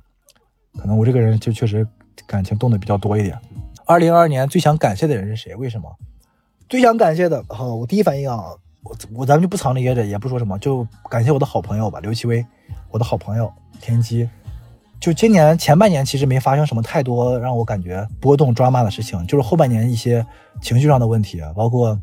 [0.79, 1.87] 可能我这个人就确实
[2.27, 3.39] 感情动的比较多一点。
[3.85, 5.55] 二零二二年最想感谢的人是谁？
[5.55, 5.95] 为什么？
[6.69, 12.43] 最想感谢的，好，我第一反应啊，我我咱们就不藏着掖着，也不说什么，就感谢我的好朋友吧，刘奇威，
[12.91, 14.27] 我的好朋友田鸡。
[15.03, 20.25] 就今年前半年其实没发生什么太多让我感觉波动抓马的事情，就是后半年一些
[20.61, 21.99] 情绪上的问题，包括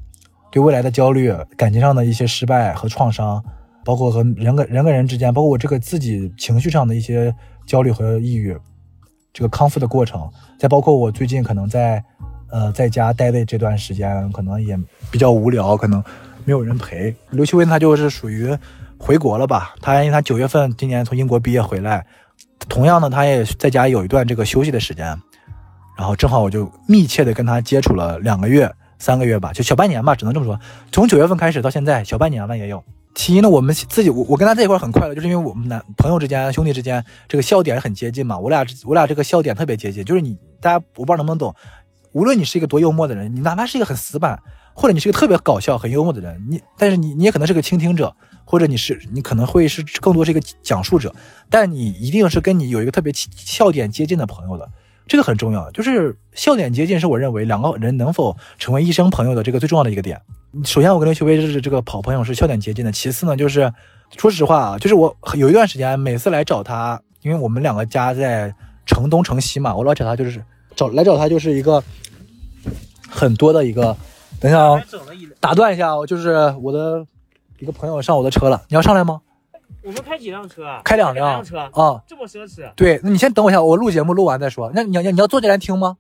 [0.52, 3.42] 对未来的焦虑、感情上的一些失败和创伤，
[3.86, 7.34] 包括和人跟人跟人之间，包括我这个自己情绪上的一些
[7.66, 8.54] 焦虑和抑郁，
[9.32, 12.04] 这个康复的过程，再包括我最近可能在
[12.52, 14.78] 呃在家待的这段时间，可能也
[15.10, 16.04] 比较无聊，可能
[16.44, 17.16] 没有人陪。
[17.30, 18.54] 刘秋文他就是属于
[18.98, 19.74] 回国了吧？
[19.80, 22.06] 他因为他九月份今年从英国毕业回来。
[22.68, 25.06] 同样呢，他也在家有一段这个休息的时间，
[25.98, 30.60] 然后正好我就密切的跟他接触了两个月、三个月吧，就小半年吧，只能这么说。
[30.92, 32.84] 从九月份开始到现在，小半年了也有。
[33.16, 38.38] 其一呢，我们自己我我跟他在一块很快乐，就是因为我们男朋友之间、兄弟之间这个笑点很接近嘛。
[38.38, 41.54] 我俩我俩这个笑点特别接近，就是你大家我不知道能不能懂，
[42.12, 44.40] 无论你是一个多幽默的人，你哪怕是一个很死板，
[44.80, 48.16] 或者你是个特别搞笑、很幽默的人，你但是你你也可能是个倾听者，
[48.46, 51.14] 或者你是你可能会是更多是一个讲述者，
[51.50, 54.66] 但你一定是跟你有一个特别笑点接近的朋友的，
[55.06, 55.70] 这个很重要。
[55.72, 60.18] 就是笑点接近是我认为两个人能否成为一生朋友的这个最重要的一个点。
[60.64, 62.90] 首先，我跟刘秋薇是这个好朋友，是笑点接近的。
[62.90, 63.70] 其次呢，就是
[64.16, 70.42] 说实话啊，就是我有一段时间每次来找他，因为我们两个家在城东城西嘛，我老找他就是
[70.74, 71.84] 找来找他就是一个
[73.10, 73.98] 很多的一个。
[74.40, 74.84] 等一下啊，
[75.40, 77.06] 打断一下啊，就是我的
[77.60, 79.22] 一个朋友上我的车了，你要上来吗？
[79.84, 80.82] 我们开几辆车啊？
[80.84, 82.72] 开两辆车啊，这么奢侈？
[82.76, 84.72] 对，那你先等我一下，我录节目录完再说。
[84.74, 85.98] 那你要你要坐进来听吗？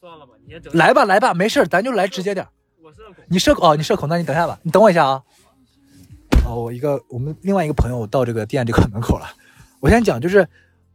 [0.00, 0.74] 算了吧，你先等。
[0.74, 2.46] 来吧来吧，没事咱就来直接点。
[2.82, 3.24] 我社恐。
[3.28, 5.22] 你社恐哦，你社恐，那你等一下吧，你等我一下啊。
[6.46, 9.26] 哦，我一个我们另外一个朋友到这个店这个门口了。
[9.80, 10.46] 我先讲，就是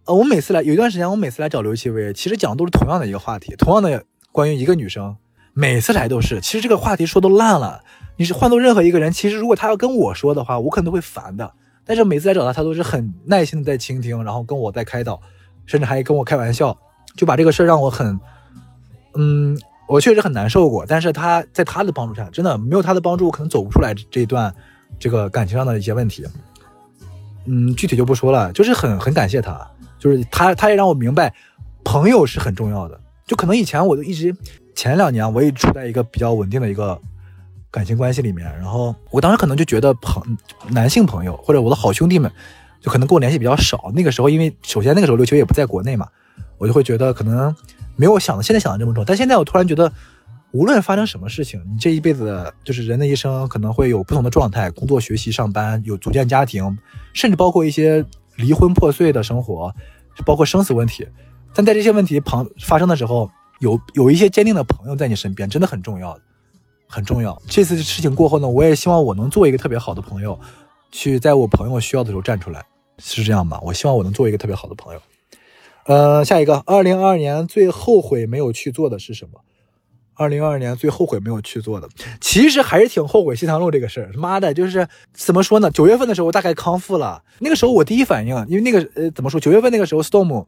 [0.05, 5.15] 呃，我每次来有一段时间，我每次来找刘奇薇，其实讲的都是同样的一个话题，同样的关于一个女生。
[5.53, 7.83] 每次来都是，其实这个话题说都烂了。
[8.17, 11.51] 你是换做任何一个人，其实如果他要跟我说的话，我可能都会烦的。
[11.83, 15.19] 但是每次来找他，他都是很耐心的在倾听，然后跟我在开导，
[15.65, 16.77] 甚至还跟我开玩笑，
[17.15, 18.19] 就把这个事儿让我很，
[19.15, 20.85] 嗯，我确实很难受过。
[20.85, 24.53] 但是他在他的帮助下，真的没有他的帮助，我可能走不出来这一段
[24.99, 26.23] 这个感情上的一些问题。
[27.45, 31.33] 嗯，具体就不说了，就是很很感谢他，就是他他也让我明白，
[31.83, 32.99] 朋友是很重要的。
[33.25, 34.35] 就可能以前我都一直。
[34.81, 36.99] 前两年我也处在一个比较稳定的一个
[37.69, 40.35] 感情关系里面，然后我当时可能就觉得朋
[40.69, 42.31] 男性朋友或者我的好兄弟们，
[42.81, 43.91] 就可能跟我联系比较少。
[43.93, 46.07] 那个时候，因为首先那个时候刘秋也不在国内嘛，
[46.57, 47.55] 我就会觉得可能
[47.95, 49.03] 没有想的现在想的这么重。
[49.05, 49.93] 但现在我突然觉得，
[50.49, 56.75] 无论发生什么事情，你这一辈子就是人的一生可能会有不同的状态，工作、学习、上班，有组建家庭，
[57.13, 58.03] 甚至包括一些
[58.35, 59.71] 离婚破碎的生活，
[60.25, 61.07] 包括生死问题。
[61.53, 63.29] 但在这些问题旁发生的时候。
[63.61, 66.17] 有有一些坚定的朋友在你身边，真的很重要，
[66.87, 67.39] 很重要。
[67.47, 70.37] 这次事情过后呢，我也希望我能做一个特别好的朋友，
[70.91, 72.65] 去在我朋友需要的时候站出来，
[72.97, 73.61] 是这样吧？
[73.63, 75.01] 我希望我能做一个特别好的朋友。
[75.85, 79.41] 呃，下一个，二零二二年最后悔没有去做的是什么？
[80.15, 81.87] 二零二二年最后悔没有去做的，
[82.19, 84.11] 其实还是挺后悔西塘路这个事儿。
[84.15, 85.69] 妈的，就是怎么说呢？
[85.69, 89.39] 九月份的时候我大概康复了，那个时候我第一反应，因为那个呃怎么说？
[89.39, 90.47] 九月份那个时候，Storm。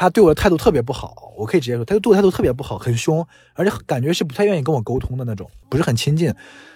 [0.00, 6.32] 他对我的态度特别不好，我可以直接说，他对我态度特别不好，很凶，而且感觉是不太愿意跟我沟通的那种，不是很亲近。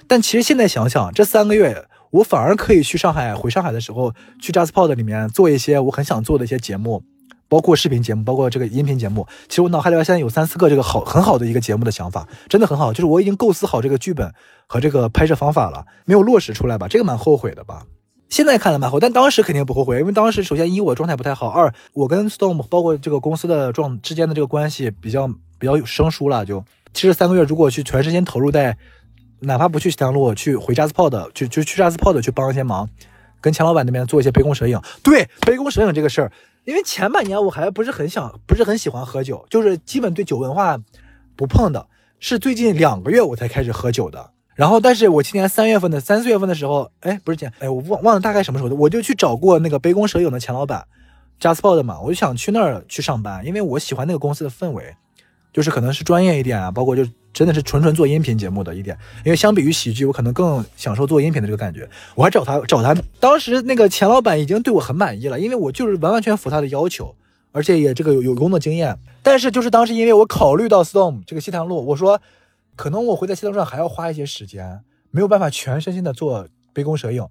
[0.09, 7.05] 但其实现在想想，这三个月我反而可以去上海，回上海的时候去 JustPod 里面做一些我很想做的一些节目，
[7.47, 9.25] 包括视频节目，包括这个音频节目。
[9.49, 14.35] 其实我脑海里边现在有三四个这个好很好的一个节目的想法，真的很好，就是我已经构思好这个剧本
[14.67, 16.89] 和这个拍摄方法了，没有落实出来吧？
[16.89, 17.85] 这个蛮后悔的吧。
[18.33, 26.43] 现在看了蛮后，但当时肯定不后悔，因为当时首先一我状态不太好，二我跟 Storm 包括这个公司的状之间的这个关系比较比较生疏了。
[26.43, 26.65] 就
[26.95, 28.79] 其实三个月如果去全身心投入在，
[29.41, 32.89] 哪怕不去西塘路，去回 JustPod，去就去 JustPod 去帮一些忙，
[33.43, 34.81] 跟钱老板那边做一些杯弓蛇影。
[35.03, 36.33] 对杯弓蛇影这个事儿，
[36.65, 40.79] 因为前半年我还不是很想，不是很喜欢喝酒，就是基本对酒文化
[41.37, 41.87] 不碰的，
[42.19, 44.31] 是最近两个月我才开始喝酒的。
[44.55, 50.85] 然后，但是我今年三月份的三四月份的时候，哎，不是前，哎，我忘忘了大概什么时候，我就去找过那个杯弓蛇影的钱老板
[51.41, 54.95] ，JustPod 的嘛，我就想去那儿去上班，因为我喜欢那个公司的氛围，
[55.55, 61.89] 就是可能是专业一点啊，包括就真的是纯纯做音频节目的一点，因为相比于喜剧，我可能更享受做音频的这个感觉。
[62.15, 67.15] 我还找他找他，当时那个钱老板已经对我很满意了，因为我就是完完全符他的要求，
[67.53, 68.99] 而且也这个有有工作经验。
[69.23, 72.21] 但是就是当时因为我考虑到 Storm 这个西塘路，我说。
[72.77, 74.81] 可能我会在西塘上还要花一些时间，
[75.11, 77.27] 没有办法全身心的做杯弓蛇影。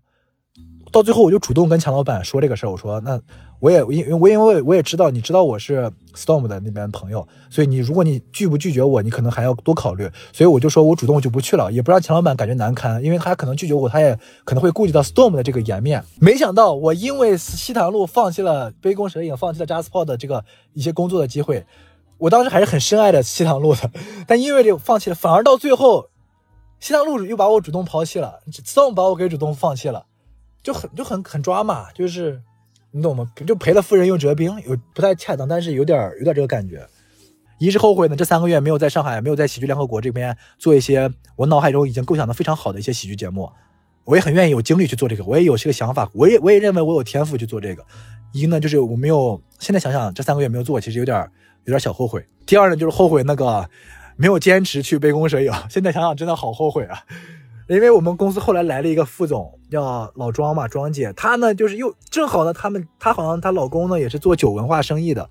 [0.91, 3.17] 到最后，我就主动跟强老板说这个事儿，我说那
[3.61, 10.09] 我也因为我因为我也知道你知道我是 Storm 的那边朋友，所以你如果你拒不拒绝我，你可能还要多考虑。
[10.33, 16.03] 所以我就说我主动就不去了，也不让强老板感觉难堪，因为他可能拒绝我，他也可能会顾及到 Storm 的这个颜面。
[16.19, 21.65] 没想到我因为西塘路放弃了杯弓蛇影，放弃了 j a s p o r 的这个一些工作的机会。
[22.21, 23.89] 我当时还是很深爱的西塘路的，
[24.27, 26.09] 但因为这放弃了，反而到最后，
[26.79, 30.05] 西塘路又把我主动抛弃了自动把我给主动放弃了，
[30.61, 32.39] 就很就很很抓马，就是
[32.91, 33.31] 你懂吗？
[33.47, 36.87] 就赔了夫人又折兵，有不太恰当，但是有点有点这个感觉。
[37.57, 43.51] 一是后悔呢，这三个月没有在上海，没有在喜剧联合国这边做一些我脑海中已经构想的非常好的一些喜剧节目，
[44.03, 47.83] 我也很愿意有精力去做这个，我也有这个想法，我也我也认为我有天赋去做这个。
[48.31, 51.27] 一呢，就是我没有，现在想想这三个月没有做，其实有点。
[51.65, 52.25] 有点小后悔。
[52.45, 53.69] 第二呢，就是后悔那个
[54.17, 55.51] 没有坚持去杯弓蛇影。
[55.69, 57.03] 现在想想，真的好后悔啊！
[57.67, 61.13] 因为我们公司后来来了一个副总，叫老庄嘛，庄姐。
[61.13, 65.29] 她呢，就是又正好呢，他们她好像她老公呢也是做酒文化生意的，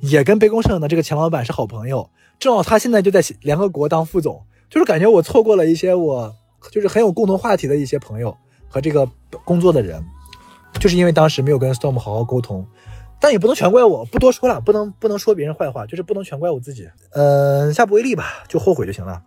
[0.00, 2.08] 也跟杯弓蛇影的这个钱老板是好朋友。
[2.38, 6.32] 正好他现在就在联合国当副总，就是感觉我错过了一些我
[6.70, 8.34] 就是很有共同话题的一些朋友
[8.68, 9.06] 和这个
[9.44, 10.02] 工作的人，
[10.78, 12.64] 就是因为当时没有跟 Storm 好好沟通。
[13.20, 16.88] 但也不能全怪我，不多说了，不能不能说别人坏话，就是不能全怪我自己。
[17.10, 19.22] 嗯，下不为例吧，就后悔就行了。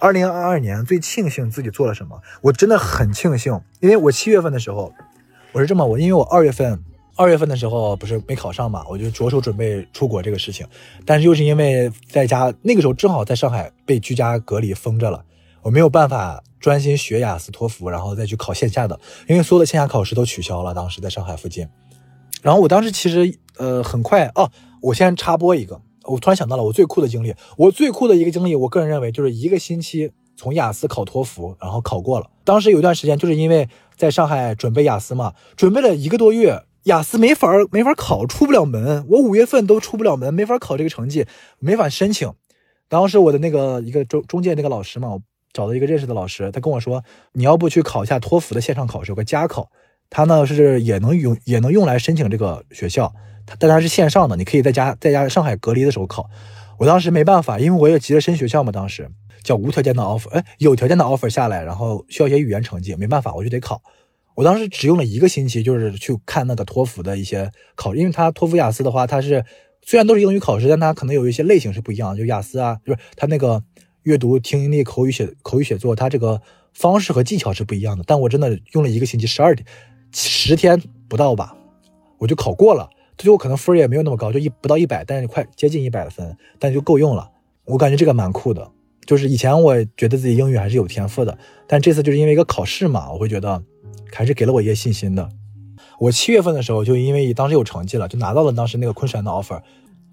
[0.00, 4.92] 二零二二年最庆幸自己做了什么，我真的很庆幸，因为我七月份的时候，
[5.52, 6.82] 我是这么我，因为我二月份
[7.16, 10.66] 二月份的时候不是没考上嘛，我就着手准备出国这个事情，
[11.04, 15.24] 但是又是因为在家那个时候正好在上海被居家隔离封着了，
[15.62, 18.98] 我没有办法专心学雅思托福，然后再去考线下的，
[19.28, 21.68] 因为所有的线下考试都取消了，当时在上海附近。
[22.42, 32.30] 然后我当时其实呃很快哦，我先插播一个，我突然想到了我最酷的经历，我最酷的一个经历，我个人认为就是一个星期从雅思考托福，然后考过了。
[32.44, 39.04] 当时有一段时间就是因为在上海准备雅思嘛，准备了一个多月，雅思没法没法考，出不了门。
[39.10, 41.26] 我五月份都出不了门，没法考这个成绩，
[41.58, 42.32] 没法申请。
[42.88, 45.20] 当时我的那个一个中中介那个老师嘛，我
[45.52, 49.70] 找到一个认识的老师，他跟我说，你要不去考一下托福的线上考试，有个加考。
[50.10, 53.14] 它呢是也能用也能用来申请这个学校，
[53.46, 56.28] 它但它是线上的，你可以在家在家上海隔离的时候考。
[56.78, 59.10] 我当时没办法，因为我也急着升学校嘛，当时
[59.42, 63.82] 叫无条件的 offer，哎，有条件的 offer 下来，然后需要一些语言成绩，没办法，我就得考。
[64.36, 69.44] 我当时只用了一个星期，就是去看那个托福的一些考，因为它托福雅思的话，它是
[69.82, 73.60] 虽然都是英语考试，但它可能有一些类型是不一样，就雅思啊，就是它那个
[74.04, 76.40] 阅读、听力、口语写口语写作，它这个
[76.72, 78.04] 方式和技巧是不一样的。
[78.06, 79.66] 但我真的用了一个星期，十二天。
[80.12, 81.56] 十天不到吧，
[82.18, 82.88] 我就考过了。
[83.16, 87.30] 最后可能分也没有那么高，就一不到一百，但是快接近一百分，但就够用了。
[87.64, 88.70] 我感觉这个蛮酷的。
[89.04, 93.62] 就是以前我觉得自己英语还是有天赋的，但这次就是因为一个考试嘛，我会觉得
[94.12, 95.28] 还是给了我一些信心的。
[95.98, 99.60] 我七月份的时候就因为当时有成绩了，就拿到了当时那个昆山的 offer。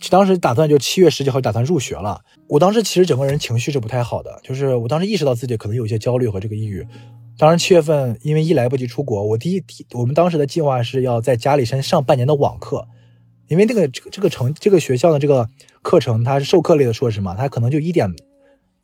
[0.09, 2.21] 当时打算就七月十几号打算入学了。
[2.47, 6.85] 我当时其实整个人情绪是不太好的，就是我当时意识到自己可能有一些焦虑和这个抑郁。
[7.37, 12.87] 当然，七月份因为一来不及出国，我第一我们当时的计划是要在家里先上半年的网课，
[13.49, 15.49] 因为这个这个这个成这个学校的这个
[15.81, 18.09] 课程它是授课类的硕士嘛，它可能就一点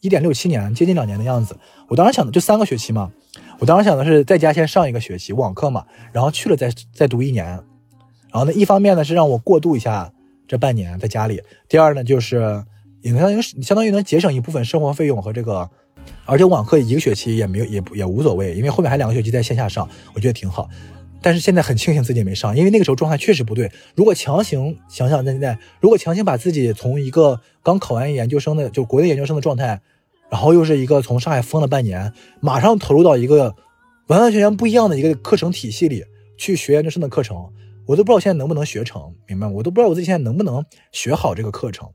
[0.01, 1.57] 一点六七年，接近两年的样子。
[1.87, 3.09] 我当时想的就三个学期嘛，
[3.59, 7.45] 我当时想的是在家先上一个学期网课嘛，然后去了再再读一年。
[7.45, 10.11] 然后呢，一方面呢是让我过渡一下
[10.45, 12.65] 这半年在家里，第二呢就是
[13.01, 15.69] 也相当于相当于能节省一部分生活费用和这个。
[16.25, 20.69] 而且网课一个学期也没有，也也无所谓，因为后面还两个学期在线下上，我觉得挺好。
[21.21, 23.71] 但是现在很庆幸自己没上，因为那个时候状态确实不对。
[23.95, 29.81] 如果强行想想现在，如果强行把自己从一个刚考完研究生的，就国内研究生的状态，
[30.31, 33.55] 然后又是一个从上海封了半年，马上投入到一个
[34.07, 36.03] 完完全全不一样的一个课程体系里
[36.37, 37.37] 去学研究生的课程，
[37.85, 39.53] 我都不知道现在能不能学成，明白吗？
[39.55, 41.87] 我都不知道我自己现在能不能学好这个课程，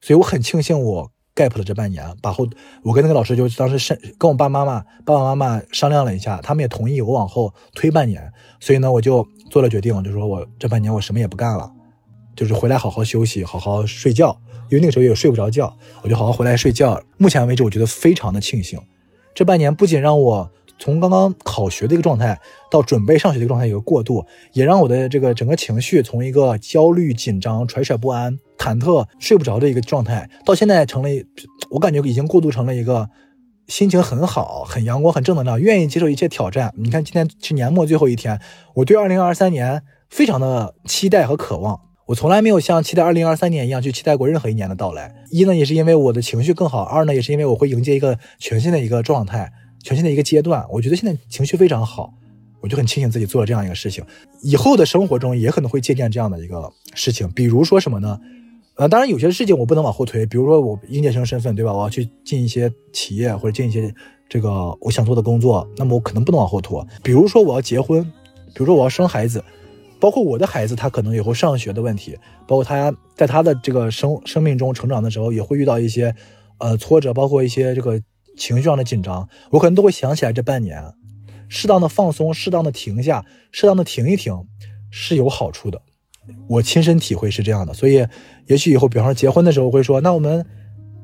[0.00, 1.12] 所以我很庆幸我。
[1.36, 2.48] Gap 了这半年，把后
[2.82, 11.70] 我跟那个老师就当时是跟我爸妈妈爸爸妈妈商量了一下，他们也同意我往后推半年，所以呢我就做了决定，就说我这半年我什么也不干了，
[12.34, 14.36] 就是回来好好休息，好好睡觉，
[14.70, 17.00] 因为那个时候也睡不着觉，我就好好回来睡觉。
[17.18, 18.80] 目前为止，我觉得非常的庆幸，
[19.34, 20.50] 这半年不仅让我。
[20.78, 22.38] 从刚刚考学的一个状态
[22.70, 31.08] 到准备上学的一个状态，有个过渡，也让我的这个整个情绪从一个焦虑、紧张、揣揣不安、忐忑、睡不着的一个状态，到现在成了，
[31.70, 33.08] 我感觉已经过渡成了一个
[33.68, 36.72] 心情很好、很阳光、很正能量，愿意接受一切挑战。
[36.76, 38.40] 你看，今天是年末最后一天，
[38.74, 41.80] 我对二零二三年非常的期待和渴望。
[42.06, 45.12] 我从来没有像期待二零二三年一样去期待过任何一年的到来。
[45.32, 49.50] 一呢，也是因为我的情绪更好；二呢，也是因为我会迎接一个全新的一个状态。
[49.86, 52.12] 全新的一个阶段，我觉得现在情绪非常好，
[52.60, 54.04] 我就很庆幸自己做了这样一个事情。
[54.42, 58.18] 以后的生活中也可能会借鉴这样的一个事情，比如说什么呢？
[58.74, 61.72] 呃，当然有些事情我不能往后推，比如说我应届生身份，对吧？
[61.72, 63.94] 我要去进一些企业或者进一些
[64.28, 66.84] 这个我想做的工作，那么我可能不能往后拖。
[67.00, 69.44] 比如说我要结婚，比如说我要生孩子，
[70.00, 76.12] 包括我的孩子他可能以后上学的问题，包括他在他的这个生生命中成长的时候也会遇到一些
[76.58, 78.02] 呃挫折，包括一些这个。
[78.36, 80.82] 情绪上的紧张，我可能都会想起来这半年，
[81.48, 84.46] 适当的放松，适当的停下，适当的停一停，
[84.90, 85.80] 是有好处的。
[86.48, 88.06] 我亲身体会是这样的，所以
[88.46, 90.44] 也许以后，比方说结婚的时候会说，那我们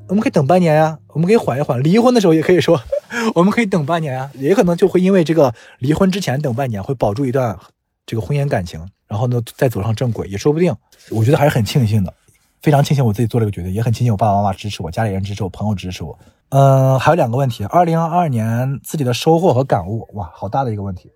[0.09, 1.81] 我们可以等半年呀，我们可以缓一缓。
[1.81, 2.81] 离婚的时候也可以说，
[3.33, 7.57] 我们可以等半年啊，也可能就会因为这个离婚之前等半年，会保住一段
[8.05, 10.75] 这个婚姻感情，然后呢再走上正轨也说不定。
[11.09, 12.13] 我觉得还是很庆幸的，
[12.61, 16.19] 非常庆幸我自己做这个决定，也很庆幸我爸爸妈妈支持我，家里人支持我，朋友支持我。
[16.49, 17.63] 嗯，还有两个问题。
[17.65, 21.11] 二零二二年自己的收获和感悟，哇，好大的一个问题。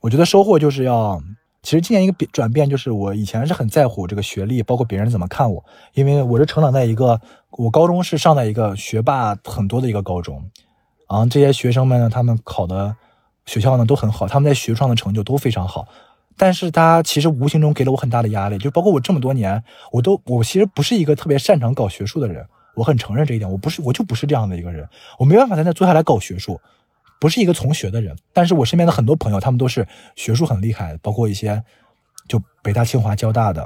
[0.00, 1.22] 我觉得收获就是要
[1.62, 5.64] 其实今年一个变转变就是，我以前是很在乎这个学历，包括别人怎么看我，
[5.94, 7.20] 因为我是成长在一个
[7.50, 10.50] 我高中是上在一个学霸很多的一个高中，
[11.08, 12.96] 然后这些学生们呢，他们考的
[13.46, 15.86] 学校呢都很好，他们在学术上的成就都非常好，
[16.36, 19.62] 但是他其实无形中给了我很大的压力，就包括我这么多年，
[19.92, 22.44] 我都我其实不是一个特别擅长搞学术的人，
[22.74, 26.60] 我很承认这一点，我不是我就不是这样的一个人，我没办法在那坐下来搞学术。
[27.20, 31.62] 不是一个从学的人，但是我身边的很多朋友，他们都是学术很厉害，包括一些
[32.26, 33.64] 就北大、清华、交大的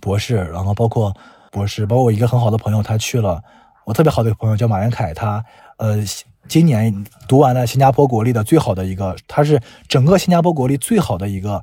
[0.00, 1.14] 博士，然后包括
[1.52, 3.44] 博士，包括我一个很好的朋友，他去了，
[3.84, 5.44] 我特别好的一个朋友叫马元凯，他
[5.76, 5.98] 呃
[6.48, 11.62] 今年读完了新加坡国立的最好的一个，他是整个新加坡国立最好的一个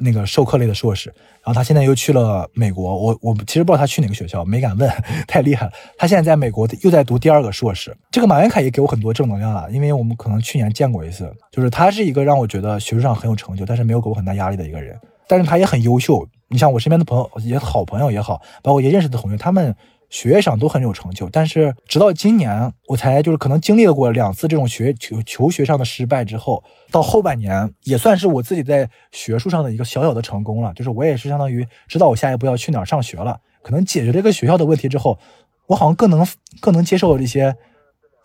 [0.00, 1.08] 那个授课类的硕士，
[1.42, 4.90] 然后他现在又去了美国，我我其实不知道他去哪个学校，没敢问，
[5.26, 5.72] 太厉害了。
[5.96, 7.96] 他现在在美国又在读第二个硕士。
[8.10, 14.98] 这个马元凯也给我很多正能量了，因为我们可能去年见过一次，就是他是一个让我觉得学术上很有成就，但是没有给我很大压力的一个人。
[15.26, 19.74] 但是他也很优秀，你像我身边的朋友也好朋友也好，包括也认识的同学，他们
[20.10, 21.28] 学业上都很有成就。
[21.30, 30.72] 但是直到今年，我才就是可能经历了过两次这种学求求学上的失败之后，到后半年也算是我自己在学术上的一个小小的成功了。
[30.74, 35.18] 就是我也是相当于知道我下一步要去哪儿上学了，可能解决这个学校的问题之后，
[35.66, 36.26] 我好像更能
[36.60, 37.56] 更能接受这些。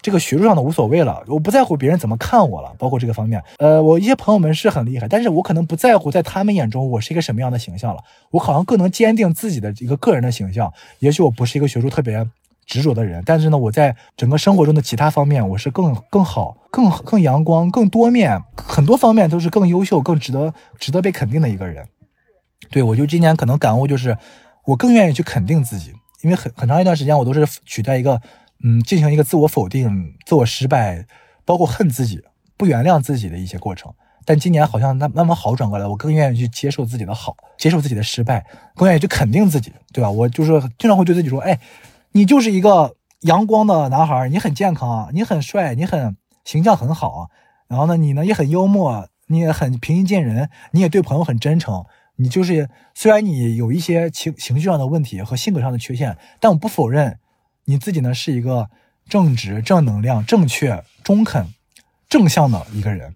[0.04, 3.42] 这个学术上的无所谓了，我不在乎别人怎么看我了，包括这个方面。
[3.58, 8.04] 呃，我一些朋友们是很厉害，但是我可能不在乎在他们眼中我是一个什么样的形象了。
[8.32, 10.72] 我好像更能坚定自己的一个个人的形象。
[11.00, 12.28] 也许我不是一个学术特别
[12.66, 21.88] 执着的人，但是呢，我在整个生活中的其他方面，我是更更好、更更阳光、更多面，很多方面都是更优秀、更值得值得被肯定的一个人。
[22.70, 24.18] 对我就今年可能感悟就是，
[24.66, 25.94] 我更愿意去肯定自己，
[26.24, 28.22] 因为很很长一段时间我都是取代一个。
[28.64, 31.06] 嗯，进行一个自我否定、自我失败，
[31.44, 32.24] 包括恨自己、
[32.56, 33.94] 不原谅自己的一些过程。
[34.26, 40.10] 但今年好像慢慢慢好转过来，我更愿意去接受自己的好，接受自己的失败，更愿意去肯定自己，对吧？
[40.10, 41.60] 我就是经常会对自己说：“哎，
[42.14, 47.30] 你就是一个阳光的男孩，你很健康，你很帅，你很形象很好。
[47.68, 51.84] 然后呢，你呢也很幽默，你也很平易近人，你也对朋友很真诚。
[52.16, 57.20] 你就是虽然你有一些情情绪上的问题和性格上的缺陷，但我不否认。”
[57.66, 58.70] 你自己呢是一个
[59.08, 61.54] 正直、正能量、正确、中肯、
[62.10, 63.16] 正向的一个人，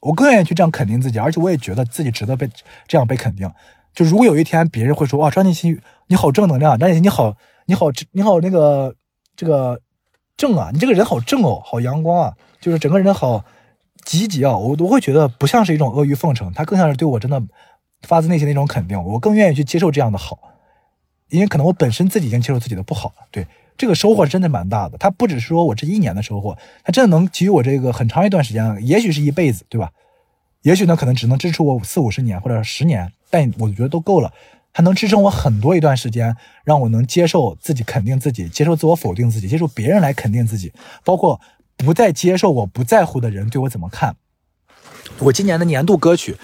[0.00, 2.48] 我更愿意去这样肯定自己，而且我也觉得自己值得被
[2.86, 3.50] 这样被肯定。
[3.94, 7.36] 就如果有一天别人会说：“哇，张建新你好正能量，张建新你好
[7.66, 8.94] 你好你好那个
[9.34, 9.80] 这个
[10.36, 13.44] 正啊，你这个人好正哦，好阳光啊，就是整个人好
[14.04, 17.42] 积极啊。”我都会觉得不像是一种阿谀奉承，他更像是对我真的
[18.02, 19.02] 发自内心的一种肯定。
[19.02, 20.38] 我更愿意去接受这样的好，
[21.30, 23.46] 因为可能我本身自己已经接受自己的不好了，对。
[23.78, 29.92] 这个收获真的蛮大的，它不只是说我这一年的收获，它真的能给予我这个很长一段时间，也许是一辈子，对吧？
[30.62, 34.32] 也许呢，可能只能支持我四五十年或者十年，但我觉得都够了，
[34.72, 40.72] 它能支撑我很多一段时间，让我能接受自己，肯定自己，接受自我否定自己，接受别人来肯定自己，
[41.04, 41.40] 包括
[41.76, 44.16] 不再接受我不在乎的人对我怎么看。
[45.20, 46.36] 我今年的年度歌曲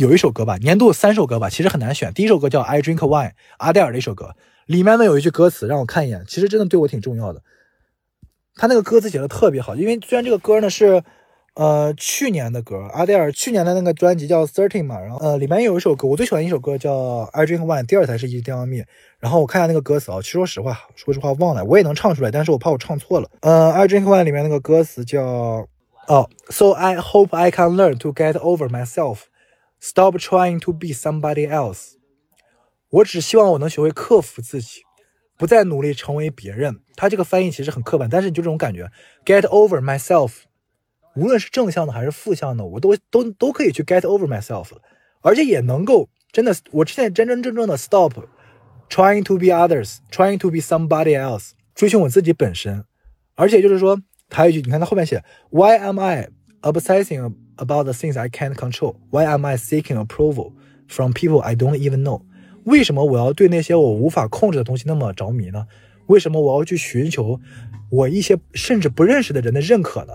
[0.00, 2.10] 有一首歌吧，年度三首歌吧，其实很难选。
[2.14, 3.28] 第一首歌叫《I Drink Wine》，
[3.58, 4.34] 阿黛尔的一首歌。
[4.64, 7.42] 里面呢有一句歌词让我看一眼，其实真的对我挺重要的。
[8.54, 11.02] 他那个歌词写的特别好，因为虽然这个歌呢是
[11.52, 18.86] 呃去年的歌，阿黛尔去年的那个专辑叫 Thirteen 嘛，然后呃里面有一首歌，我最喜欢一首歌叫 I Drink Wine，第二才是 You Tell Me。
[19.18, 23.28] 然后我看一下那个歌词啊，其实说实话，说实话忘了，我也能唱出来，但是我怕我唱错了。
[23.42, 25.68] 呃，I Drink Wine 里面那个歌词叫
[26.06, 29.24] 哦，So I hope I can learn to get over myself
[29.80, 31.92] Stop trying to be somebody else。
[32.90, 34.82] 我只希望我能学会克服自己，
[35.38, 36.80] 不再努力成为别人。
[36.96, 38.90] 他这个翻译其实很刻板，但是你就这种感觉
[39.24, 40.32] ，get over myself，
[41.16, 44.68] 无论是正向的还是负向的，我都都都可以去 get over myself，
[45.22, 48.12] 而且也能够真的，我现在真真正正的 stop
[48.90, 52.84] trying to be others，trying to be somebody else，追寻我自己本身。
[53.36, 56.28] 而且就是说，还有一句，你看他后面写，Why am I
[56.60, 60.52] obsessing about the things I can't control？Why am I seeking approval
[60.88, 62.22] from people I don't even know？
[62.64, 65.66] 为什么我要对那些我无法控制的东西那么着迷呢？
[66.06, 67.40] 为什么我要去寻求
[67.90, 70.12] 我一些甚至不认识的人的认可呢？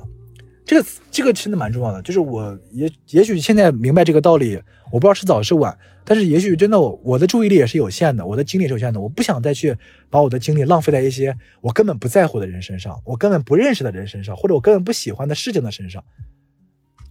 [0.66, 2.02] 这个这个真的蛮重要的。
[2.02, 9.76] 就是我也也许现在明白这个道理，我不知道是早是晚，但是也许真的我我的注意力也是有限的，我的精力是有限的，我不想再去
[10.10, 16.04] 把我的精力浪费在一些我根本不在乎的人身上，我根本不认识的人身上，或者我根本不喜欢的事情的身上。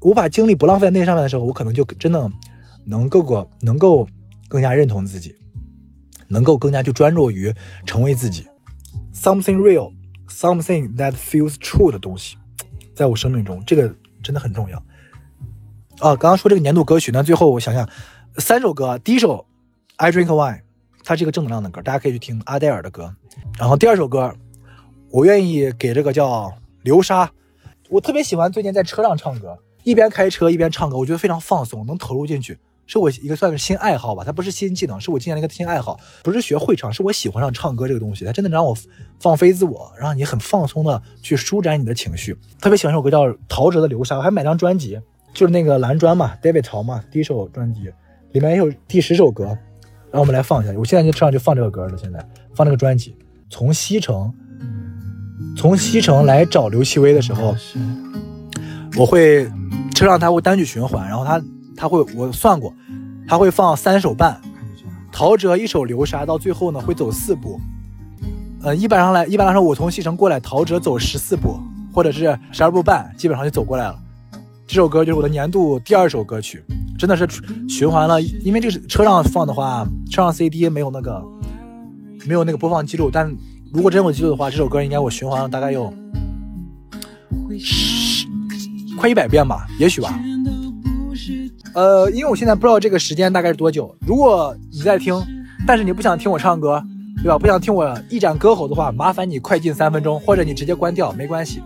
[0.05, 2.31] 我把精力不浪费在那上面的时候，我可能就真的
[2.85, 4.07] 能够过能够。
[4.47, 5.35] 更加认同自己，
[6.29, 7.53] 能够更加去专注于
[7.85, 8.47] 成为自己
[9.13, 9.93] ，something real,
[10.29, 12.37] something that feels true 的东西，
[12.95, 13.93] 在我生命中，这个
[14.23, 14.79] 真的很重要。
[15.99, 17.89] 啊，刚刚说这个年度歌曲，那最后我想想，
[18.37, 19.39] 三首歌，第一首
[19.97, 20.59] 《I Drink Wine》，
[21.03, 23.13] 它是一个正能量的歌，大家可以去听阿黛尔的歌。
[23.59, 24.33] 然后第二首歌，
[25.11, 26.29] 我愿意给这个叫
[26.83, 27.27] 《流沙》，
[27.89, 34.25] 我特别喜欢最近在车上唱歌，一边开车一边唱歌，我觉得非常放松，能投入进去，是我一个算是新爱好吧。
[34.25, 38.77] 它不是新技能，是我今年的一个新爱好，不是学会唱，是我喜欢上唱歌这个东西，它真的让我
[39.21, 42.37] 放飞自我，让你很放松的去舒展你的情绪。
[42.61, 44.99] 特别喜欢这首歌叫陶喆的《流沙》，我还买张专辑，
[45.33, 47.93] 就是那个蓝专嘛，David 陶嘛，第一首专辑
[48.33, 50.73] 里面也有第十首歌，然后我们来放一下。
[50.79, 53.15] 我现在就车上就放这个歌了，现在放这个专辑。
[53.51, 54.33] 从西城，
[55.57, 57.55] 从西城来找刘启威的时候，
[58.97, 59.51] 我会
[59.95, 61.43] 车上它会单曲循环，然后它
[61.77, 62.73] 它会我算过，
[63.27, 64.41] 它会放三首半，
[65.11, 67.61] 陶喆一首《流沙》，到最后呢会走四步。
[68.63, 71.59] 呃，一般上来一般来说，我从西城过来，陶喆走十四步
[71.93, 73.99] 或者是十二步半，基本上就走过来了。
[74.67, 76.63] 这首歌就是我的年度第二首歌曲，
[76.99, 77.29] 真的是
[77.69, 81.23] 循环了，因为这是车上放的话，车上 CD 没有那个。
[82.27, 83.31] 没有那个播放记录，但
[83.71, 85.93] 如果真有记录的话，这首歌应该我循环了大概有
[87.61, 87.94] 十
[88.97, 90.19] 快一百遍吧，也许吧。
[91.75, 93.95] 呃，因为我现在不知道这个时间大概是多久。
[94.07, 95.21] 如果你在听，
[95.67, 96.83] 但是你不想听我唱歌，
[97.23, 97.39] 对吧？
[97.39, 101.61] 不想听我一展歌喉的话，麻烦你快进三分钟，或者你直接关掉，没关系，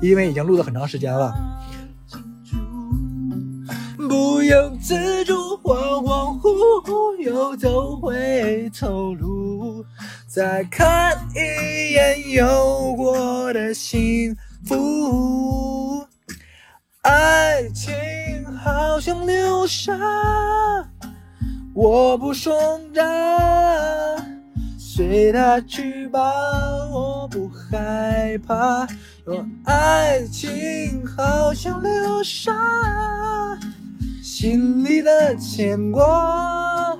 [0.00, 1.32] 因为已经录了很长时间了。
[4.08, 9.84] 不由自主，恍恍惚惚又走回头路，
[10.26, 15.71] 再看一眼有过的幸福。
[17.02, 17.92] 爱情
[18.62, 19.92] 好像流沙，
[21.74, 22.52] 我不松
[22.94, 23.02] 扎，
[24.78, 26.20] 随它去吧，
[26.92, 28.86] 我不害怕。
[29.64, 32.52] 爱情好像流沙。
[34.22, 36.96] 心里的牵挂，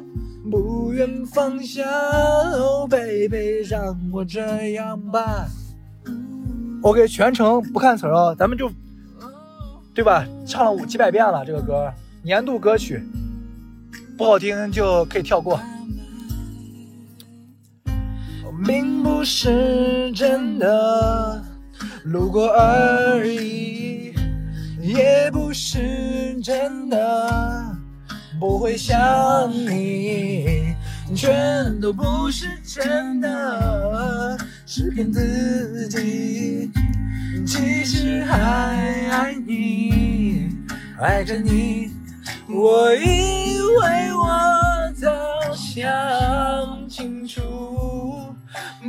[0.50, 1.84] 不愿放下
[2.58, 5.46] Oh，baby，让我这样吧。
[6.82, 8.68] OK，全程不看词啊，咱们就，
[9.94, 10.26] 对吧？
[10.46, 13.02] 唱了五几百遍了这个歌，年度歌曲，
[14.16, 15.60] 不好听就可以跳过。
[18.64, 21.44] 并不是真的，
[22.04, 24.14] 路过而已。
[24.80, 27.76] 也不是真的
[28.40, 30.74] 不会想你，
[31.14, 36.70] 全都不是真的，是骗自己。
[37.44, 38.38] 其实还
[39.10, 40.48] 爱你，
[40.98, 41.90] 爱着你，
[42.48, 45.10] 我以为我早
[45.54, 47.40] 想清楚，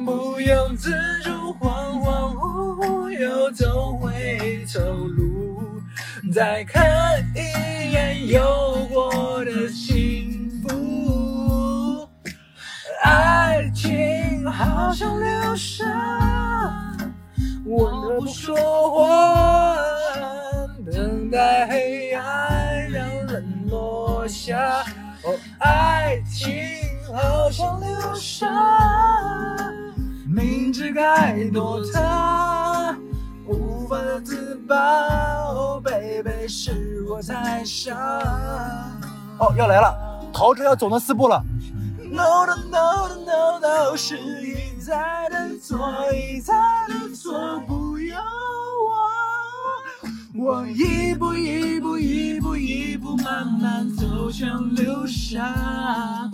[0.06, 0.91] 不由自
[1.24, 5.62] 主，恍恍惚惚又走回头路。
[6.34, 6.84] 再看
[7.36, 12.08] 一眼有过的幸福，
[13.04, 15.86] 爱情好像流沙，
[17.76, 18.55] 我不说
[18.91, 19.76] 话，
[20.91, 24.84] 等待黑暗让人落下。
[25.24, 26.53] 哦，爱情
[27.11, 28.47] 好像流沙，
[30.28, 32.95] 明知该躲它。
[33.47, 34.76] 无法自拔
[35.47, 37.97] ，Oh baby，是我太傻。
[39.39, 39.97] 哦，要来了，
[40.32, 41.43] 陶喆要走那四步了。
[41.97, 44.53] No no no no no，是一
[44.84, 45.80] 再的错，
[46.12, 46.54] 一再
[46.90, 48.22] 的错，不要
[50.36, 56.30] 我，我一步一步一步一步慢慢走向流沙，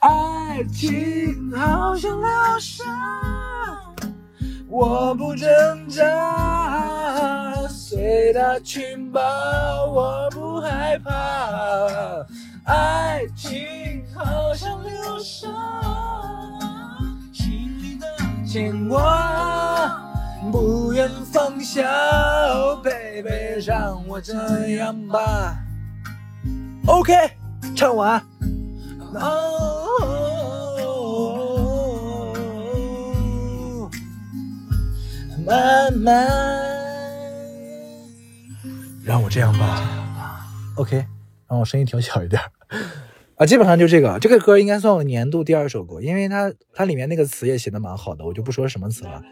[0.00, 2.84] 爱情好像流沙。
[4.68, 9.20] 我不挣扎，随它去吧，
[9.86, 12.26] 我不害怕。
[12.64, 15.48] 爱情好像流沙，
[18.58, 20.02] 的牵挂
[20.50, 21.88] 不愿放下。
[22.54, 24.34] ，Oh baby，让我这
[24.70, 25.56] 样吧。
[26.86, 27.12] OK，
[27.76, 28.20] 唱完。
[35.46, 36.26] 慢慢，
[39.04, 39.80] 让我这样吧。
[40.76, 41.06] OK，
[41.48, 42.42] 让我声音调小一点
[43.38, 43.46] 啊。
[43.46, 49.22] 基本上就这个，这个歌应该算我年度第二首歌，因为它它里面那个词也写的蛮好的，我就不说什么词了。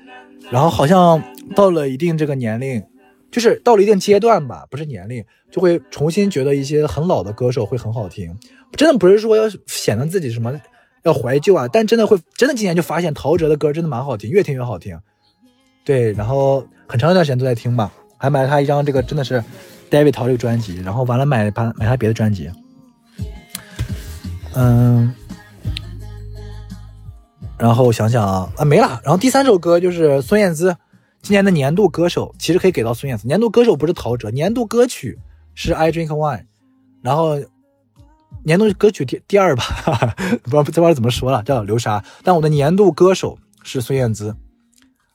[0.51, 1.23] 然后好像
[1.55, 2.83] 到了一定这个年龄，
[3.31, 8.37] 就是到了一定阶段吧，不是年龄，就会重新觉得一些很老的歌手会很好听。
[8.73, 10.61] 真的不是说要显得自己什么
[11.03, 14.99] 要怀旧啊，但真的会真的今年就发现陶喆的歌真的蛮好听，越听越好听。
[15.85, 19.43] 对，然后很长一段时间都在听吧，还买了他一张这个真的是
[19.91, 22.51] David 陶这个专辑，然后完了买他买他别的专辑。
[24.59, 25.15] 嗯，
[27.59, 29.01] 然后想想啊，啊没了。
[29.05, 30.75] 然后第三首歌就是孙燕姿
[31.21, 33.27] 今年的年度歌手，其实可以给到孙燕姿。
[33.27, 35.19] 年度歌手不是陶喆，年度歌曲
[35.55, 36.47] 是 I Drink Wine，
[37.03, 37.39] 然后
[38.45, 39.65] 年度歌曲第第二吧，
[40.43, 42.03] 不知道这玩意怎么说了，叫流沙。
[42.25, 44.35] 但我的年度歌手是孙燕姿，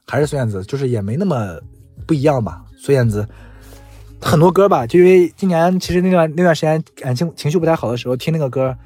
[0.05, 1.59] 还是孙燕姿，就是也没那么
[2.05, 2.63] 不一样吧。
[2.77, 3.27] 孙燕姿
[4.21, 8.77] 很多歌吧，就因为今年其实那段那段时间感情情绪不太好的时候，听那个歌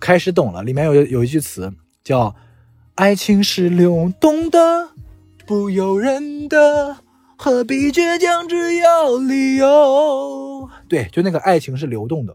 [0.00, 1.72] 开始懂了，里面有有一句词
[2.02, 2.34] 叫
[2.96, 4.88] “爱情是流动的，
[5.46, 6.96] 不由人的，
[7.36, 12.34] 何必倔强，只要理由。”对，就那个爱情是流动的。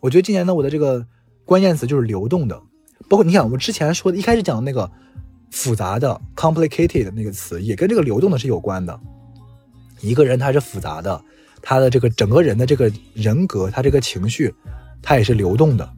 [0.00, 1.06] 我觉得今年的我的这个
[1.46, 2.60] 关键词就是流动的，
[3.08, 4.90] 包括你想我之前说的，一开始讲的那个
[5.50, 9.00] 复杂的 complicated 的那个词，也跟这个流动的是有关的。
[10.02, 11.24] 一个人他是复杂的，
[11.62, 14.54] 他的这个整个人的这个人格，他这个情绪，
[15.00, 15.90] 他也是流动的。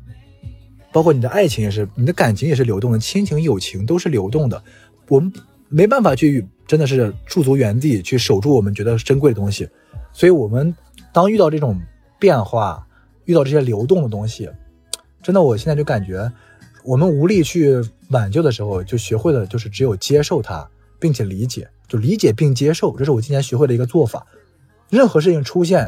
[0.92, 4.62] 包括你的爱情也是，你的感情也是流动的，亲情、友情都是流动的。
[5.08, 5.32] 我们
[5.68, 9.68] 没办法去真的是驻足原地去守住我们觉得珍贵的东西，
[10.12, 10.74] 所以我们
[11.12, 11.80] 当遇到这种
[12.18, 12.86] 变化，
[13.24, 14.48] 遇到这些流动的东西，
[15.22, 16.30] 真的，我现在就感觉
[16.84, 20.68] 我们无力去挽救的时候，就学会了就是只有接受它，
[20.98, 24.26] 并且理解，就理解并接受，这是我今年学会的一个做法。
[24.88, 25.86] 任何事情出现，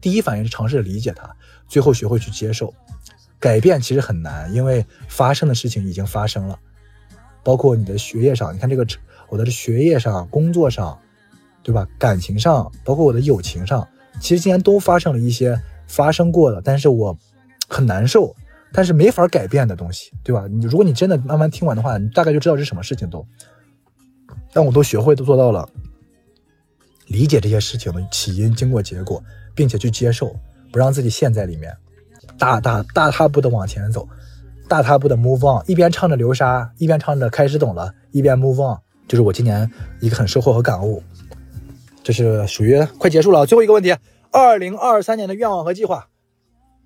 [0.00, 1.36] 第一反应是尝试着理解它，
[1.68, 2.72] 最后学会去接受。
[3.40, 6.58] 改变其实很难，因为发生的事情已经发生了，
[7.44, 8.86] 包括你的学业上，你看这个
[9.28, 10.98] 我的学业上、工作上，
[11.62, 11.86] 对吧？
[11.98, 13.86] 感情上，包括我的友情上，
[14.20, 17.16] 其实今年都发生了一些发生过的，但是我
[17.68, 18.34] 很难受，
[18.72, 20.46] 但是没法改变的东西，对吧？
[20.48, 23.24] 你如果你真的慢慢听完的话，你大概就知道是什么事情都，
[24.52, 25.68] 但我都学会都做到了，
[27.06, 29.22] 理解这些事情的起因、经过、结果，
[29.54, 30.34] 并且去接受，
[30.72, 31.76] 不让自己陷在里面。
[32.38, 34.08] 大大大踏步的往前走，
[34.68, 39.70] 大踏步的 move on，一边唱着流沙，一边唱着开始懂了，一边 move on，就是我今年
[40.00, 41.02] 一个很收获和感悟。
[42.02, 43.94] 这是属于快结束了，最后一个问题：
[44.30, 46.08] 二零二三年的愿望和计划。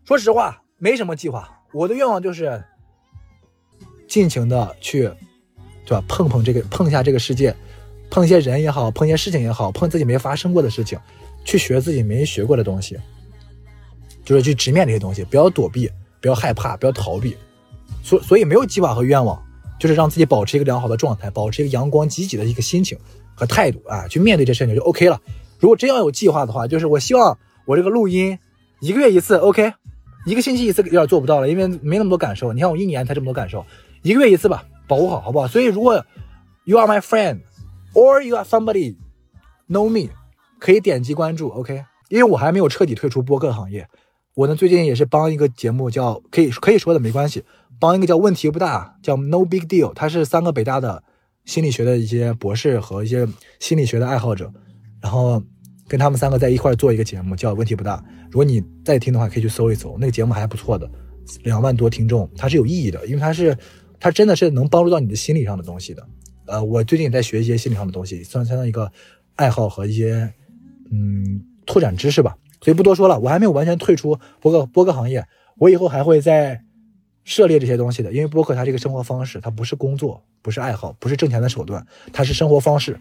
[0.05, 2.65] 说实话，没什么计划，我的愿望就是
[4.09, 5.03] 尽情的去，
[5.85, 6.05] 对吧？
[6.09, 7.55] 碰碰这个，碰一下这个世界，
[8.11, 10.99] 碰一些人也好，碰一些事情也好，碰自己没发生过的事情，
[11.45, 12.99] 去学自己没学过的东西。
[14.33, 17.37] 就是去直面这些东西，不要躲避，不要害怕，不要逃避。
[18.03, 19.39] 所所以没有计划和愿望，
[19.79, 22.99] 就是让自己保持一个良好的状态，保持一个阳光积极的一个心情
[23.35, 25.21] 和态度啊，去面对这事情就 OK 了。
[25.61, 28.39] 如果真要有计划的话，就是我希望我这个录音
[28.81, 29.75] 一个月一次 OK，
[30.25, 32.55] 一个星期一次有点做不到了，因为没那么多感受。
[32.55, 33.67] 你看我一年才这么多感受，
[34.01, 35.47] 一个月一次吧，保护好，好不好？
[35.47, 36.03] 所以如果
[36.65, 37.41] you are my friend
[37.93, 38.97] or you are somebody
[39.69, 40.11] know me，
[40.59, 43.87] 可以点击关注 OK，因为我还没有彻底退出播客行业。
[44.35, 47.45] 我呢，最近也是帮一个节目叫可以可以说的没关系，
[47.79, 51.03] 帮一个叫问题不大叫 No Big Deal，他是三个北大的
[51.45, 53.29] 心理学的一些博士和一些
[53.61, 54.51] 心理学的爱好者，
[55.03, 55.43] 然后
[55.87, 58.03] 跟他们三个在一块做一个节目叫问题不大。
[58.31, 60.91] 如果你在听的话，可以去搜一搜，那个节目还不错的，
[61.43, 63.55] 两万多听众，它是有意义的，因为它是
[64.01, 66.09] 它真的是能帮助到你的心理上的东西的。
[66.47, 68.91] 呃，我最近也在学一些心理上的东西，算相当于一个
[69.37, 70.33] 爱好和一些
[70.91, 72.35] 嗯拓展知识吧。
[72.63, 75.27] 所以不多说了，我还没有完全退出播客播客行业，
[75.59, 76.63] 我以后还会再
[77.25, 78.13] 涉猎这些东西的。
[78.13, 82.99] 因为播客它这个生活方式，它不是工作，不是爱好，不是挣钱的手段，它是生活方式。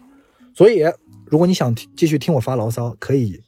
[0.54, 0.82] 所以，
[1.24, 3.40] 如果你想继续听我发牢骚，可以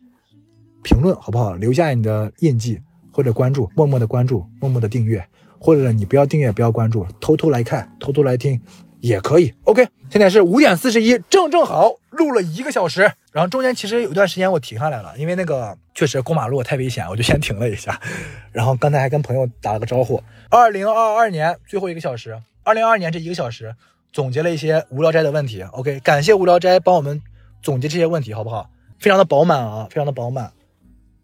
[0.83, 1.55] 评论好不好？
[1.55, 2.81] 留下你的印记
[3.13, 5.23] 或者关注，默默的关注，默默的订阅，
[5.59, 8.61] 或者你不要订阅，不要关注，偷偷来看，偷偷来听。
[9.01, 9.87] 也可以，OK。
[10.09, 13.13] 现在是五点四十一，正正好录了一个小时。
[13.35, 18.01] 然后中间其实有一段时间我停下来了，因为那个确实过马路太危险，我就先停了一下。
[18.53, 20.23] 然后刚才还跟朋友打了个招呼。
[20.51, 23.75] 二零二二年最后一个小时，二零二二年这一个小时
[24.13, 25.63] 总结了一些无聊斋的问题。
[25.63, 27.21] OK，感谢无聊斋帮我们
[27.61, 28.71] 总结这些问题，好不好？
[29.01, 30.53] 非常的饱满啊，非常的饱满。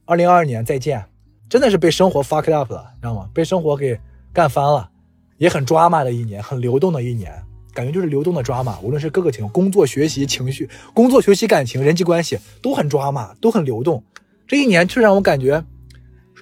[0.04, 1.04] 二零二二年再见，
[1.48, 3.30] 真的是被生活 fuck up 了，知道吗？
[3.32, 4.00] 被生活给
[4.32, 4.90] 干翻了，
[5.36, 7.32] 也很抓马的一年，很流动的一年。
[7.81, 14.05] 感觉就是流动的抓马，无论是各个情，工作、学习、情绪、工作、学习、感情、人际关系都很抓马，都很流动。
[14.47, 15.64] 这一年就让我感觉，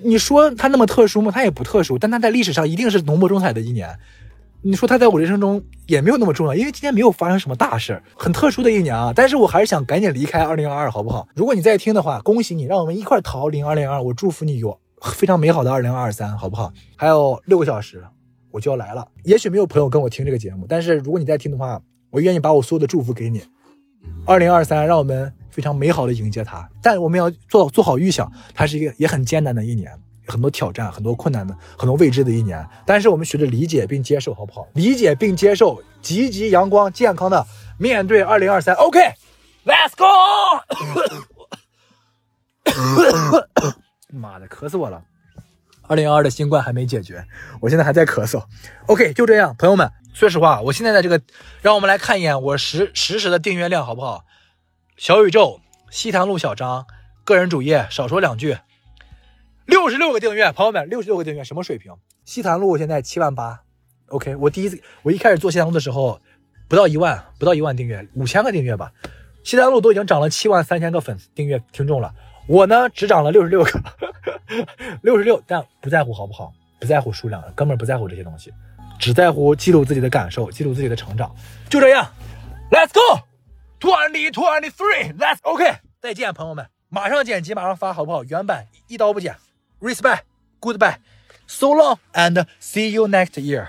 [0.03, 1.31] 你说它那么特殊吗？
[1.33, 3.97] 它也不特殊，但它在历史上一定是浓墨重彩的一年。
[4.63, 9.13] 你说它在我人生中也没有那么重要，因为今天没有发生什么大事，很特殊的一年啊。
[9.15, 11.29] 但是我还是想赶紧离开二零二二，好不好？
[11.37, 14.03] 如果你在听的话，恭喜你，让我们一块逃零二零二。
[14.03, 16.73] 我祝福你有非常美好的二零二三，好不好？
[16.97, 18.03] 还有六个小时。
[18.59, 21.81] 我就要来了，也许没有朋友跟我听这个节目，但是如果你在听的话，
[22.11, 23.41] 我愿意把我所有的祝福给你。
[24.27, 29.93] 二零二三，让我们非常美好的迎接它，但我们要做做好预想，它是一个也很艰难的一年，
[30.27, 32.67] 很多挑战、很多困难的、很多未知的一年。
[32.85, 34.67] 但是我们学着理解并接受，好不好？
[34.75, 37.47] 理解并接受，积极、阳光、健康的
[37.79, 38.75] 面对二零二三。
[38.75, 40.05] OK，Let's go！
[44.11, 45.01] 妈的，渴死我了！
[45.89, 47.25] 二零二二的新冠还没解决，
[47.61, 48.45] 我现在还在咳嗽。
[48.87, 51.21] OK，就这样，朋友们，说实话，我现在的这个，
[51.63, 54.25] 让我们来看一眼我实实时的订阅量，好不好？
[54.97, 55.61] 小宇宙、
[55.91, 56.87] 西坛路小张
[57.25, 58.59] 个人主页少说两句，
[59.65, 61.95] 六十六个订阅，朋友们，六十六个订阅什么水平？
[62.25, 63.61] 西坛路现在七万八
[64.09, 66.21] ，OK，我第一次我一开始做西塘路的时候
[66.69, 68.93] 不到一万，不到一万订阅，五千个订阅吧。
[69.45, 72.13] 西塘路都已经涨了七万三千个粉丝订阅听众了，
[72.47, 73.71] 我呢只涨了六十六个，
[75.03, 76.53] 六十六，但不在乎好不好？
[76.81, 78.53] 不在乎数量，根本不在乎这些东西，
[78.99, 81.35] 只在乎记录自己的感受，记录自己的成长，
[81.69, 82.13] 就这样
[82.71, 83.23] ，Let's go。
[83.81, 88.25] Twenty twenty three, let's OK，再见，朋友们，马上剪辑，马上发，好不好？
[88.25, 89.37] 原版一刀不剪
[89.81, 90.23] ，Respect,
[90.61, 90.97] goodbye,
[91.47, 93.69] so long and see you next year.